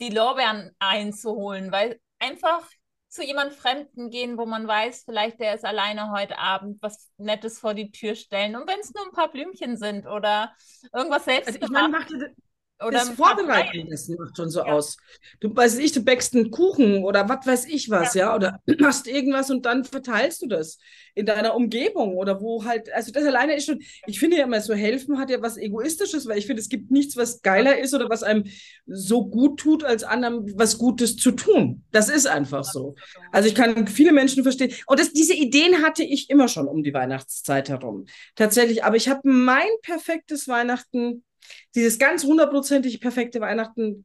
die 0.00 0.10
Lorbeeren 0.10 0.72
einzuholen, 0.78 1.70
weil 1.70 2.00
einfach 2.18 2.68
zu 3.12 3.22
jemand 3.22 3.52
Fremden 3.52 4.08
gehen, 4.08 4.38
wo 4.38 4.46
man 4.46 4.66
weiß, 4.66 5.04
vielleicht 5.04 5.38
der 5.38 5.54
ist 5.54 5.66
alleine 5.66 6.10
heute 6.12 6.38
Abend, 6.38 6.82
was 6.82 7.10
Nettes 7.18 7.58
vor 7.58 7.74
die 7.74 7.92
Tür 7.92 8.14
stellen. 8.14 8.56
Und 8.56 8.66
wenn 8.66 8.80
es 8.80 8.94
nur 8.94 9.04
ein 9.04 9.12
paar 9.12 9.30
Blümchen 9.30 9.76
sind 9.76 10.06
oder 10.06 10.52
irgendwas 10.94 11.26
selbst 11.26 11.48
also 11.48 11.58
ich. 11.60 11.68
Meine, 11.68 12.34
oder 12.86 12.98
das 12.98 13.10
Vorbereiten, 13.10 13.88
das 13.90 14.08
macht 14.08 14.36
schon 14.36 14.50
so 14.50 14.60
ja. 14.60 14.66
aus. 14.66 14.96
Du 15.40 15.54
weißt 15.54 15.78
ich, 15.80 15.92
du 15.92 16.02
bäckst 16.02 16.34
einen 16.34 16.50
Kuchen 16.50 17.04
oder 17.04 17.28
was 17.28 17.46
weiß 17.46 17.66
ich 17.66 17.90
was, 17.90 18.14
ja. 18.14 18.26
ja, 18.26 18.34
oder 18.34 18.60
machst 18.78 19.06
irgendwas 19.06 19.50
und 19.50 19.66
dann 19.66 19.84
verteilst 19.84 20.42
du 20.42 20.46
das 20.46 20.78
in 21.14 21.26
deiner 21.26 21.54
Umgebung 21.54 22.16
oder 22.16 22.40
wo 22.40 22.64
halt, 22.64 22.92
also 22.92 23.12
das 23.12 23.24
alleine 23.24 23.54
ist 23.54 23.66
schon, 23.66 23.80
ich 24.06 24.18
finde 24.18 24.38
ja 24.38 24.44
immer 24.44 24.60
so 24.60 24.74
helfen 24.74 25.18
hat 25.18 25.30
ja 25.30 25.42
was 25.42 25.56
Egoistisches, 25.56 26.26
weil 26.26 26.38
ich 26.38 26.46
finde, 26.46 26.62
es 26.62 26.68
gibt 26.68 26.90
nichts, 26.90 27.16
was 27.16 27.42
geiler 27.42 27.78
ist 27.78 27.94
oder 27.94 28.08
was 28.08 28.22
einem 28.22 28.44
so 28.86 29.26
gut 29.26 29.60
tut, 29.60 29.84
als 29.84 30.04
anderem 30.04 30.46
was 30.56 30.78
Gutes 30.78 31.16
zu 31.16 31.32
tun. 31.32 31.84
Das 31.90 32.08
ist 32.08 32.26
einfach 32.26 32.64
so. 32.64 32.94
Also 33.30 33.48
ich 33.48 33.54
kann 33.54 33.86
viele 33.86 34.12
Menschen 34.12 34.42
verstehen. 34.42 34.72
Und 34.86 35.00
das, 35.00 35.12
diese 35.12 35.34
Ideen 35.34 35.82
hatte 35.82 36.02
ich 36.02 36.30
immer 36.30 36.48
schon 36.48 36.68
um 36.68 36.82
die 36.82 36.94
Weihnachtszeit 36.94 37.68
herum. 37.68 38.06
Tatsächlich. 38.34 38.84
Aber 38.84 38.96
ich 38.96 39.08
habe 39.08 39.20
mein 39.24 39.68
perfektes 39.82 40.48
Weihnachten 40.48 41.24
dieses 41.74 41.98
ganz 41.98 42.24
hundertprozentig 42.24 43.00
perfekte 43.00 43.40
Weihnachten, 43.40 44.04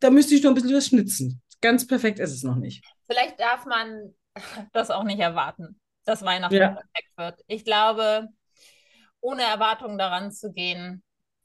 da 0.00 0.10
müsste 0.10 0.34
ich 0.34 0.42
noch 0.42 0.50
ein 0.50 0.54
bisschen 0.54 0.74
was 0.74 0.86
schnitzen. 0.86 1.42
Ganz 1.60 1.86
perfekt 1.86 2.18
ist 2.18 2.32
es 2.32 2.42
noch 2.42 2.56
nicht. 2.56 2.84
Vielleicht 3.06 3.38
darf 3.38 3.66
man 3.66 4.14
das 4.72 4.90
auch 4.90 5.04
nicht 5.04 5.20
erwarten, 5.20 5.78
dass 6.04 6.22
Weihnachten 6.22 6.54
ja. 6.54 6.68
perfekt 6.68 7.10
wird. 7.16 7.44
Ich 7.46 7.64
glaube, 7.64 8.28
ohne 9.20 9.42
Erwartungen 9.42 9.98
daran 9.98 10.32
zu 10.32 10.52
gehen 10.52 11.02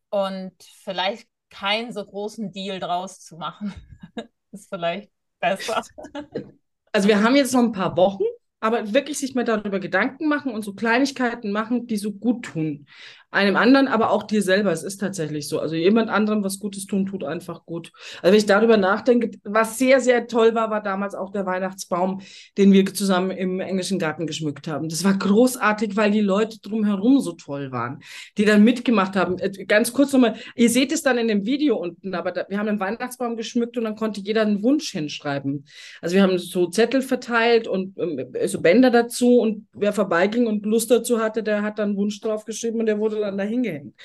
und 0.10 0.54
vielleicht 0.84 1.28
keinen 1.49 1.93
so 1.93 2.06
großen 2.06 2.51
Deal 2.51 2.80
draus 2.80 3.19
zu 3.19 3.38
machen, 3.38 3.73
ist 4.51 4.69
vielleicht 4.69 5.12
besser. 5.39 5.84
Also 6.91 7.10
wir 7.10 7.21
haben 7.21 7.36
jetzt 7.36 7.54
noch 7.54 7.60
ein 7.60 7.73
paar 7.73 7.97
Wochen 7.97 8.23
aber 8.65 8.95
wirklich 8.95 9.19
sich 9.19 9.36
mal 9.36 9.43
darüber 9.43 9.80
Gedanken 9.80 10.28
machen 10.28 10.51
und 10.51 10.63
so 10.63 10.73
Kleinigkeiten 10.73 11.51
machen, 11.51 11.86
die 11.86 11.97
so 11.97 12.12
gut 12.12 12.45
tun. 12.45 12.88
Einem 13.36 13.58
anderen, 13.58 13.89
aber 13.89 14.12
auch 14.12 14.24
dir 14.24 14.41
selber. 14.41 14.71
Es 14.71 14.82
ist 14.82 15.02
tatsächlich 15.02 15.50
so. 15.50 15.60
Also 15.60 15.76
jemand 15.76 16.10
anderem 16.10 16.41
was 16.41 16.58
Gutes 16.58 16.86
tun, 16.86 17.06
tut 17.06 17.26
einfach 17.26 17.65
gut. 17.65 17.91
Also 18.21 18.32
wenn 18.32 18.38
ich 18.38 18.45
darüber 18.45 18.78
nachdenke, 18.78 19.38
was 19.43 19.78
sehr, 19.78 20.00
sehr 20.00 20.28
toll 20.28 20.56
war, 20.56 20.71
war 20.71 20.82
damals 20.82 21.15
auch 21.15 21.34
der 21.34 21.45
Weihnachtsbaum, 21.45 22.21
den 22.58 22.71
wir 22.71 22.86
zusammen 22.86 23.32
im 23.32 23.60
englischen 23.60 24.00
Garten 24.00 24.26
geschmückt 24.26 24.69
haben. 24.69 24.88
Das 24.88 25.04
war 25.04 25.15
großartig, 25.15 25.98
weil 25.98 26.12
die 26.12 26.21
Leute 26.21 26.60
drumherum 26.62 27.19
so 27.19 27.34
toll 27.34 27.74
waren, 27.74 28.00
die 28.38 28.45
dann 28.45 28.63
mitgemacht 28.63 29.17
haben. 29.17 29.38
Äh, 29.39 29.65
ganz 29.65 29.91
kurz 29.91 30.13
nochmal, 30.13 30.36
ihr 30.56 30.69
seht 30.69 30.93
es 30.93 31.02
dann 31.02 31.17
in 31.17 31.28
dem 31.28 31.45
Video 31.45 31.76
unten, 31.76 32.13
aber 32.13 32.32
da, 32.32 32.45
wir 32.48 32.58
haben 32.58 32.69
einen 32.69 32.80
Weihnachtsbaum 32.80 33.36
geschmückt 33.36 33.78
und 33.78 33.84
dann 33.84 33.98
konnte 33.98 34.21
jeder 34.21 34.43
einen 34.43 34.63
Wunsch 34.63 34.91
hinschreiben. 34.91 35.65
Also 36.02 36.15
wir 36.15 36.24
haben 36.24 36.38
so 36.38 36.67
Zettel 36.67 37.02
verteilt 37.02 37.67
und 37.67 38.00
ähm, 38.00 38.28
so 38.45 38.62
Bänder 38.62 38.91
dazu 38.91 39.39
und 39.39 39.67
wer 39.74 39.91
vorbeiging 39.91 40.48
und 40.48 40.65
Lust 40.65 40.89
dazu 40.89 41.19
hatte, 41.19 41.43
der 41.43 41.63
hat 41.63 41.80
dann 41.80 41.89
einen 41.89 41.98
Wunsch 41.98 42.21
draufgeschrieben 42.21 42.80
und 42.80 42.86
der 42.86 42.98
wurde 42.98 43.19
dann 43.19 43.25
dahin 43.32 43.64
gehängt. 43.64 43.96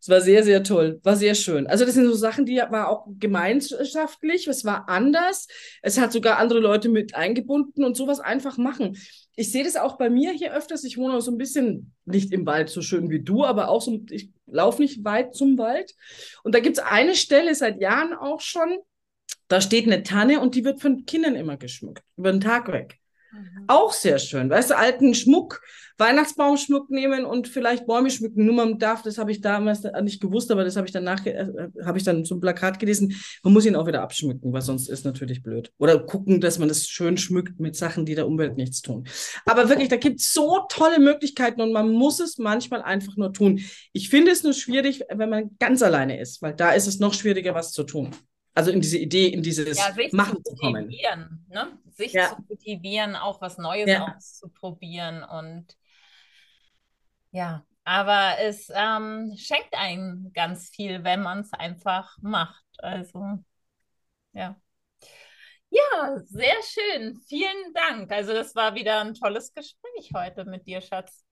Es 0.00 0.08
war 0.08 0.22
sehr, 0.22 0.42
sehr 0.42 0.62
toll, 0.62 0.98
war 1.02 1.14
sehr 1.14 1.34
schön. 1.34 1.66
Also 1.66 1.84
das 1.84 1.94
sind 1.94 2.06
so 2.06 2.14
Sachen, 2.14 2.46
die 2.46 2.56
war 2.56 2.88
auch 2.88 3.06
gemeinschaftlich, 3.18 4.46
es 4.46 4.64
war 4.64 4.88
anders. 4.88 5.46
Es 5.82 6.00
hat 6.00 6.10
sogar 6.10 6.38
andere 6.38 6.58
Leute 6.58 6.88
mit 6.88 7.14
eingebunden 7.14 7.84
und 7.84 7.98
sowas 7.98 8.18
einfach 8.18 8.56
machen. 8.56 8.96
Ich 9.36 9.52
sehe 9.52 9.62
das 9.62 9.76
auch 9.76 9.98
bei 9.98 10.08
mir 10.08 10.32
hier 10.32 10.54
öfters. 10.54 10.84
Ich 10.84 10.96
wohne 10.96 11.20
so 11.20 11.30
ein 11.30 11.36
bisschen 11.36 11.92
nicht 12.06 12.32
im 12.32 12.46
Wald 12.46 12.70
so 12.70 12.80
schön 12.80 13.10
wie 13.10 13.20
du, 13.20 13.44
aber 13.44 13.68
auch 13.68 13.82
so, 13.82 14.00
ich 14.10 14.30
laufe 14.46 14.80
nicht 14.80 15.04
weit 15.04 15.34
zum 15.34 15.58
Wald. 15.58 15.94
Und 16.44 16.54
da 16.54 16.60
gibt 16.60 16.78
es 16.78 16.82
eine 16.82 17.14
Stelle 17.14 17.54
seit 17.54 17.78
Jahren 17.78 18.14
auch 18.14 18.40
schon, 18.40 18.78
da 19.48 19.60
steht 19.60 19.84
eine 19.86 20.02
Tanne 20.02 20.40
und 20.40 20.54
die 20.54 20.64
wird 20.64 20.80
von 20.80 21.04
Kindern 21.04 21.34
immer 21.34 21.58
geschmückt, 21.58 22.04
über 22.16 22.32
den 22.32 22.40
Tag 22.40 22.72
weg. 22.72 22.98
Mhm. 23.32 23.64
Auch 23.68 23.92
sehr 23.92 24.18
schön. 24.18 24.50
Weißt 24.50 24.70
du, 24.70 24.76
alten 24.76 25.14
Schmuck, 25.14 25.60
Weihnachtsbaumschmuck 25.98 26.90
nehmen 26.90 27.24
und 27.24 27.46
vielleicht 27.46 27.86
Bäume 27.86 28.10
schmücken. 28.10 28.46
Nur 28.46 28.54
man 28.54 28.78
darf, 28.78 29.02
das 29.02 29.18
habe 29.18 29.30
ich 29.30 29.40
damals 29.40 29.82
nicht 30.02 30.20
gewusst, 30.20 30.50
aber 30.50 30.64
das 30.64 30.76
habe 30.76 30.86
ich 30.86 30.92
dann 30.92 31.04
nach, 31.04 31.24
äh, 31.26 31.46
habe 31.84 31.98
ich 31.98 32.04
dann 32.04 32.24
ein 32.24 32.40
Plakat 32.40 32.78
gelesen. 32.78 33.14
Man 33.42 33.52
muss 33.52 33.66
ihn 33.66 33.76
auch 33.76 33.86
wieder 33.86 34.02
abschmücken, 34.02 34.52
weil 34.52 34.62
sonst 34.62 34.88
ist 34.88 35.04
natürlich 35.04 35.42
blöd. 35.42 35.72
Oder 35.78 35.98
gucken, 35.98 36.40
dass 36.40 36.58
man 36.58 36.68
das 36.68 36.88
schön 36.88 37.16
schmückt 37.16 37.60
mit 37.60 37.76
Sachen, 37.76 38.06
die 38.06 38.14
der 38.14 38.26
Umwelt 38.26 38.56
nichts 38.56 38.80
tun. 38.80 39.06
Aber 39.44 39.68
wirklich, 39.68 39.88
da 39.88 39.96
gibt 39.96 40.20
es 40.20 40.32
so 40.32 40.60
tolle 40.68 40.98
Möglichkeiten 40.98 41.60
und 41.60 41.72
man 41.72 41.92
muss 41.92 42.18
es 42.18 42.38
manchmal 42.38 42.82
einfach 42.82 43.16
nur 43.16 43.32
tun. 43.32 43.60
Ich 43.92 44.08
finde 44.08 44.32
es 44.32 44.42
nur 44.42 44.54
schwierig, 44.54 45.02
wenn 45.10 45.28
man 45.28 45.50
ganz 45.58 45.82
alleine 45.82 46.18
ist, 46.18 46.40
weil 46.42 46.54
da 46.54 46.72
ist 46.72 46.86
es 46.86 46.98
noch 46.98 47.14
schwieriger, 47.14 47.54
was 47.54 47.72
zu 47.72 47.84
tun. 47.84 48.10
Also 48.54 48.70
in 48.70 48.80
diese 48.80 48.98
Idee, 48.98 49.28
in 49.28 49.42
dieses 49.42 49.78
ja, 49.78 49.94
Machen 50.12 50.44
zu, 50.44 50.54
kommen. 50.56 50.88
Ne? 51.48 51.78
Sich 51.92 52.12
ja. 52.12 52.30
zu 52.30 52.42
motivieren, 52.48 53.16
auch 53.16 53.40
was 53.40 53.58
Neues 53.58 53.88
ja. 53.88 54.14
auszuprobieren. 54.16 55.22
Und 55.22 55.76
ja, 57.30 57.64
aber 57.84 58.38
es 58.40 58.70
ähm, 58.74 59.34
schenkt 59.36 59.74
einem 59.74 60.32
ganz 60.32 60.70
viel, 60.70 61.04
wenn 61.04 61.22
man 61.22 61.40
es 61.40 61.52
einfach 61.52 62.16
macht. 62.20 62.64
Also, 62.78 63.38
ja. 64.32 64.60
Ja, 65.70 66.18
sehr 66.24 66.56
schön. 66.64 67.20
Vielen 67.28 67.72
Dank. 67.72 68.10
Also, 68.10 68.32
das 68.32 68.54
war 68.56 68.74
wieder 68.74 69.00
ein 69.00 69.14
tolles 69.14 69.54
Gespräch 69.54 70.10
heute 70.14 70.44
mit 70.44 70.66
dir, 70.66 70.80
Schatz. 70.80 71.24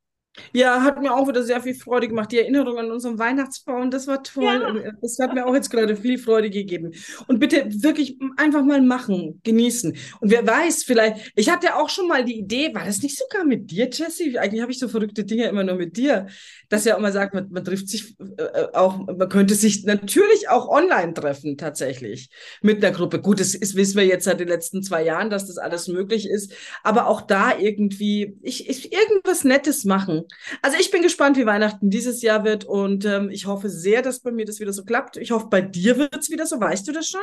Ja, 0.52 0.82
hat 0.82 1.00
mir 1.00 1.14
auch 1.14 1.28
wieder 1.28 1.42
sehr 1.42 1.60
viel 1.60 1.74
Freude 1.74 2.08
gemacht. 2.08 2.32
Die 2.32 2.38
Erinnerung 2.38 2.78
an 2.78 2.90
unseren 2.90 3.18
Weihnachtsbaum, 3.18 3.90
das 3.90 4.06
war 4.06 4.22
toll. 4.22 4.82
Ja. 4.84 4.92
Das 5.00 5.18
hat 5.20 5.34
mir 5.34 5.46
auch 5.46 5.54
jetzt 5.54 5.70
gerade 5.70 5.96
viel 5.96 6.18
Freude 6.18 6.50
gegeben. 6.50 6.92
Und 7.26 7.38
bitte 7.38 7.66
wirklich 7.82 8.18
einfach 8.36 8.64
mal 8.64 8.80
machen, 8.80 9.40
genießen. 9.44 9.96
Und 10.20 10.30
wer 10.30 10.46
weiß, 10.46 10.84
vielleicht, 10.84 11.32
ich 11.34 11.50
hatte 11.50 11.76
auch 11.76 11.88
schon 11.88 12.08
mal 12.08 12.24
die 12.24 12.38
Idee, 12.38 12.74
war 12.74 12.84
das 12.84 13.02
nicht 13.02 13.18
sogar 13.18 13.44
mit 13.44 13.70
dir, 13.70 13.88
Jessie? 13.90 14.38
Eigentlich 14.38 14.62
habe 14.62 14.72
ich 14.72 14.78
so 14.78 14.88
verrückte 14.88 15.24
Dinge 15.24 15.46
immer 15.46 15.64
nur 15.64 15.76
mit 15.76 15.96
dir, 15.96 16.26
dass 16.68 16.84
ja 16.84 16.96
auch 16.96 17.00
mal 17.00 17.12
sagt, 17.12 17.34
man, 17.34 17.50
man 17.50 17.64
trifft 17.64 17.88
sich 17.88 18.16
äh, 18.18 18.66
auch, 18.74 18.98
man 19.06 19.28
könnte 19.28 19.54
sich 19.54 19.84
natürlich 19.84 20.48
auch 20.48 20.68
online 20.68 21.14
treffen, 21.14 21.56
tatsächlich, 21.56 22.30
mit 22.62 22.84
einer 22.84 22.94
Gruppe. 22.94 23.20
Gut, 23.20 23.40
das 23.40 23.54
ist, 23.54 23.74
wissen 23.76 23.96
wir 23.96 24.06
jetzt 24.06 24.24
seit 24.24 24.40
den 24.40 24.48
letzten 24.48 24.82
zwei 24.82 25.04
Jahren, 25.04 25.30
dass 25.30 25.46
das 25.46 25.58
alles 25.58 25.88
möglich 25.88 26.28
ist. 26.28 26.52
Aber 26.82 27.06
auch 27.06 27.22
da 27.22 27.58
irgendwie, 27.58 28.36
ich, 28.42 28.68
ich 28.68 28.92
irgendwas 28.92 29.44
Nettes 29.44 29.84
machen 29.84 30.24
also 30.62 30.76
ich 30.78 30.90
bin 30.90 31.02
gespannt, 31.02 31.36
wie 31.36 31.46
Weihnachten 31.46 31.90
dieses 31.90 32.22
Jahr 32.22 32.44
wird 32.44 32.64
und 32.64 33.04
ähm, 33.04 33.30
ich 33.30 33.46
hoffe 33.46 33.70
sehr, 33.70 34.02
dass 34.02 34.20
bei 34.20 34.30
mir 34.30 34.44
das 34.44 34.60
wieder 34.60 34.72
so 34.72 34.84
klappt. 34.84 35.16
Ich 35.16 35.30
hoffe, 35.30 35.46
bei 35.48 35.60
dir 35.60 35.96
wird 35.96 36.16
es 36.16 36.30
wieder 36.30 36.46
so. 36.46 36.60
Weißt 36.60 36.86
du 36.86 36.92
das 36.92 37.08
schon? 37.08 37.22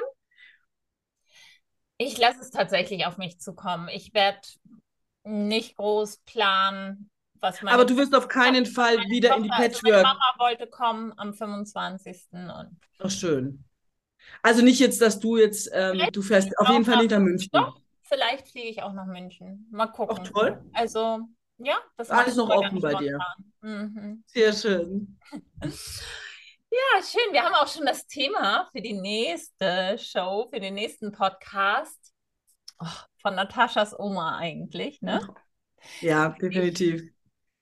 Ich 1.98 2.18
lasse 2.18 2.42
es 2.42 2.52
tatsächlich 2.52 3.06
auf 3.06 3.18
mich 3.18 3.40
zukommen. 3.40 3.88
Ich 3.90 4.14
werde 4.14 4.40
nicht 5.24 5.78
groß 5.78 6.18
planen, 6.26 7.10
was 7.40 7.62
meine 7.62 7.74
Aber 7.74 7.86
du 7.86 7.98
wirst 7.98 8.14
auf 8.14 8.28
keinen 8.28 8.66
Fall 8.66 8.98
wieder 9.10 9.30
Tochter, 9.30 9.38
in 9.38 9.44
die 9.44 9.50
Patchwork. 9.50 9.94
Also 9.94 10.08
meine 10.08 10.20
Mama 10.20 10.36
wollte 10.40 10.68
kommen 10.68 11.14
am 11.18 11.34
25. 11.34 12.28
Und 12.32 12.78
Ach, 13.00 13.10
schön. 13.10 13.64
Also 14.42 14.62
nicht 14.62 14.80
jetzt, 14.80 15.02
dass 15.02 15.20
du 15.20 15.38
jetzt, 15.38 15.70
ähm, 15.74 16.02
du 16.12 16.22
fährst 16.22 16.58
auf 16.58 16.70
jeden 16.70 16.86
Fall 16.86 16.98
nicht 16.98 17.12
nach 17.12 17.20
München. 17.20 17.50
Doch, 17.52 17.80
vielleicht 18.04 18.50
fliege 18.50 18.68
ich 18.68 18.84
auch 18.84 18.94
nach 18.94 19.06
München. 19.06 19.68
Mal 19.72 19.88
gucken. 19.88 20.18
Ach, 20.20 20.28
toll. 20.28 20.64
Also 20.74 21.20
ja, 21.58 21.78
das 21.98 22.10
war 22.10 22.20
alles 22.20 22.36
noch 22.36 22.50
offen 22.50 22.82
bei 22.82 22.94
dir. 22.96 23.20
Mhm. 23.62 24.24
Sehr 24.28 24.54
schön. 24.54 25.18
Ja, 26.76 27.02
schön. 27.02 27.32
Wir 27.32 27.44
haben 27.44 27.56
auch 27.56 27.70
schon 27.70 27.86
das 27.86 28.06
Thema 28.06 28.68
für 28.74 28.82
die 28.82 29.00
nächste 29.00 29.98
Show, 29.98 30.50
für 30.52 30.60
den 30.60 30.74
nächsten 30.74 31.14
Podcast 31.14 32.14
oh, 32.82 32.88
von 33.22 33.36
Nataschas 33.36 33.98
Oma 33.98 34.38
eigentlich, 34.38 35.02
ne? 35.02 35.26
Ja, 36.02 36.30
definitiv. 36.30 37.02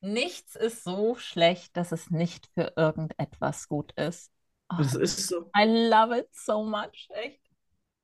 Nichts 0.01 0.55
ist 0.55 0.83
so 0.83 1.15
schlecht, 1.15 1.77
dass 1.77 1.91
es 1.91 2.09
nicht 2.09 2.49
für 2.55 2.73
irgendetwas 2.75 3.67
gut 3.67 3.91
ist. 3.99 4.31
Oh, 4.71 4.77
das 4.79 4.95
ist 4.95 5.27
so. 5.27 5.51
I 5.55 5.65
love 5.65 6.17
it 6.17 6.29
so 6.31 6.63
much, 6.63 7.07
echt. 7.09 7.42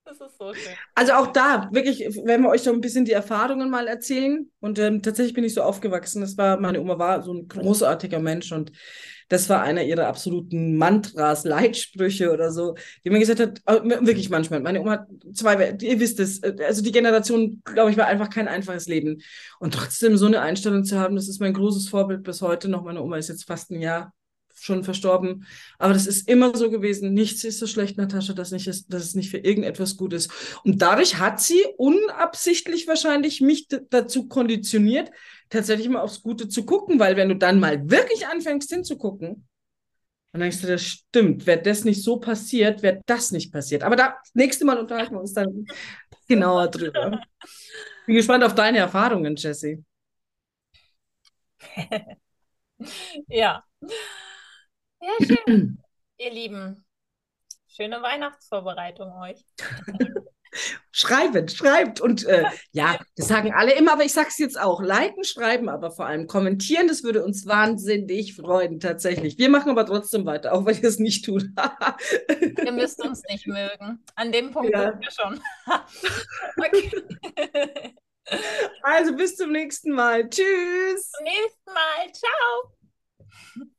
Das 0.09 0.31
ist 0.31 0.39
so 0.39 0.53
schön. 0.53 0.73
Also 0.95 1.13
auch 1.13 1.27
da, 1.27 1.69
wirklich, 1.71 1.99
wenn 2.23 2.41
wir 2.41 2.49
euch 2.49 2.63
so 2.63 2.73
ein 2.73 2.81
bisschen 2.81 3.05
die 3.05 3.11
Erfahrungen 3.11 3.69
mal 3.69 3.87
erzählen. 3.87 4.49
Und 4.59 4.79
ähm, 4.79 5.03
tatsächlich 5.03 5.35
bin 5.35 5.43
ich 5.43 5.53
so 5.53 5.61
aufgewachsen. 5.61 6.21
Das 6.21 6.35
war, 6.35 6.59
meine 6.59 6.81
Oma 6.81 6.97
war 6.97 7.21
so 7.21 7.31
ein 7.31 7.47
großartiger 7.47 8.19
Mensch 8.19 8.51
und 8.51 8.71
das 9.27 9.47
war 9.47 9.61
einer 9.61 9.83
ihrer 9.83 10.07
absoluten 10.07 10.75
Mantras, 10.77 11.43
Leitsprüche 11.43 12.33
oder 12.33 12.51
so, 12.51 12.73
die 13.05 13.11
man 13.11 13.19
gesagt 13.19 13.39
hat, 13.39 13.61
wirklich 14.03 14.31
manchmal. 14.31 14.61
Meine 14.61 14.81
Oma 14.81 14.91
hat 14.91 15.07
zwei, 15.33 15.77
ihr 15.79 15.99
wisst 15.99 16.19
es, 16.19 16.39
äh, 16.39 16.55
also 16.65 16.81
die 16.81 16.91
Generation, 16.91 17.61
glaube 17.63 17.91
ich, 17.91 17.97
war 17.97 18.07
einfach 18.07 18.31
kein 18.31 18.47
einfaches 18.47 18.87
Leben. 18.87 19.21
Und 19.59 19.75
trotzdem 19.75 20.17
so 20.17 20.25
eine 20.25 20.41
Einstellung 20.41 20.83
zu 20.85 20.99
haben, 20.99 21.15
das 21.15 21.29
ist 21.29 21.39
mein 21.39 21.53
großes 21.53 21.87
Vorbild 21.87 22.23
bis 22.23 22.41
heute 22.41 22.67
noch. 22.67 22.83
Meine 22.83 23.03
Oma 23.03 23.17
ist 23.17 23.29
jetzt 23.29 23.45
fast 23.45 23.69
ein 23.69 23.81
Jahr 23.81 24.11
schon 24.61 24.83
verstorben. 24.83 25.45
Aber 25.77 25.93
das 25.93 26.07
ist 26.07 26.27
immer 26.27 26.55
so 26.55 26.69
gewesen. 26.69 27.13
Nichts 27.13 27.43
ist 27.43 27.59
so 27.59 27.67
schlecht, 27.67 27.97
Natascha, 27.97 28.33
dass, 28.33 28.51
nicht 28.51 28.67
ist, 28.67 28.93
dass 28.93 29.03
es 29.03 29.15
nicht 29.15 29.29
für 29.29 29.37
irgendetwas 29.37 29.97
gut 29.97 30.13
ist. 30.13 30.31
Und 30.63 30.81
dadurch 30.81 31.19
hat 31.19 31.41
sie 31.41 31.63
unabsichtlich 31.77 32.87
wahrscheinlich 32.87 33.41
mich 33.41 33.67
dazu 33.89 34.27
konditioniert, 34.27 35.11
tatsächlich 35.49 35.89
mal 35.89 36.01
aufs 36.01 36.21
Gute 36.21 36.47
zu 36.47 36.65
gucken, 36.65 36.99
weil 36.99 37.15
wenn 37.15 37.29
du 37.29 37.35
dann 37.35 37.59
mal 37.59 37.89
wirklich 37.89 38.27
anfängst 38.27 38.69
hinzugucken, 38.71 39.47
dann 40.31 40.41
denkst 40.41 40.61
du, 40.61 40.67
das 40.67 40.83
stimmt. 40.83 41.47
Wäre 41.47 41.61
das 41.61 41.83
nicht 41.85 42.03
so 42.03 42.19
passiert, 42.19 42.83
wäre 42.83 43.01
das 43.05 43.31
nicht 43.31 43.51
passiert. 43.51 43.83
Aber 43.83 43.95
da, 43.95 44.17
nächste 44.33 44.63
Mal 44.65 44.77
unterhalten 44.77 45.15
wir 45.15 45.21
uns 45.21 45.33
dann 45.33 45.65
genauer 46.27 46.67
drüber. 46.67 47.19
Bin 48.05 48.15
gespannt 48.15 48.43
auf 48.43 48.55
deine 48.55 48.77
Erfahrungen, 48.77 49.35
Jessie. 49.35 49.83
ja. 53.27 53.63
Ja, 55.01 55.25
schön. 55.25 55.81
Ihr 56.17 56.31
Lieben, 56.31 56.85
schöne 57.67 58.01
Weihnachtsvorbereitung 58.01 59.11
euch. 59.21 59.43
Schreibt, 60.91 61.51
schreibt. 61.51 62.01
Und 62.01 62.25
äh, 62.25 62.43
ja, 62.71 62.97
das 63.15 63.27
sagen 63.27 63.53
alle 63.53 63.73
immer, 63.73 63.93
aber 63.93 64.03
ich 64.03 64.13
sage 64.13 64.29
es 64.29 64.37
jetzt 64.37 64.59
auch. 64.59 64.81
Liken, 64.81 65.23
schreiben, 65.23 65.69
aber 65.69 65.91
vor 65.91 66.05
allem 66.05 66.27
kommentieren, 66.27 66.87
das 66.87 67.03
würde 67.03 67.23
uns 67.23 67.45
wahnsinnig 67.45 68.35
freuen, 68.35 68.79
tatsächlich. 68.79 69.37
Wir 69.37 69.49
machen 69.49 69.69
aber 69.69 69.85
trotzdem 69.85 70.25
weiter, 70.25 70.53
auch 70.53 70.65
wenn 70.65 70.77
ihr 70.77 70.89
es 70.89 70.99
nicht 70.99 71.25
tut. 71.25 71.45
ihr 72.65 72.71
müsst 72.71 73.03
uns 73.03 73.21
nicht 73.29 73.47
mögen. 73.47 74.03
An 74.15 74.31
dem 74.31 74.51
Punkt 74.51 74.71
ja. 74.71 74.91
sind 74.91 75.01
wir 75.01 75.11
schon. 75.11 75.41
okay. 76.57 77.95
Also 78.83 79.15
bis 79.15 79.35
zum 79.35 79.51
nächsten 79.51 79.91
Mal. 79.91 80.29
Tschüss. 80.29 81.11
Zum 81.11 81.23
nächsten 81.23 81.73
Mal. 81.73 82.11
Ciao. 82.13 83.69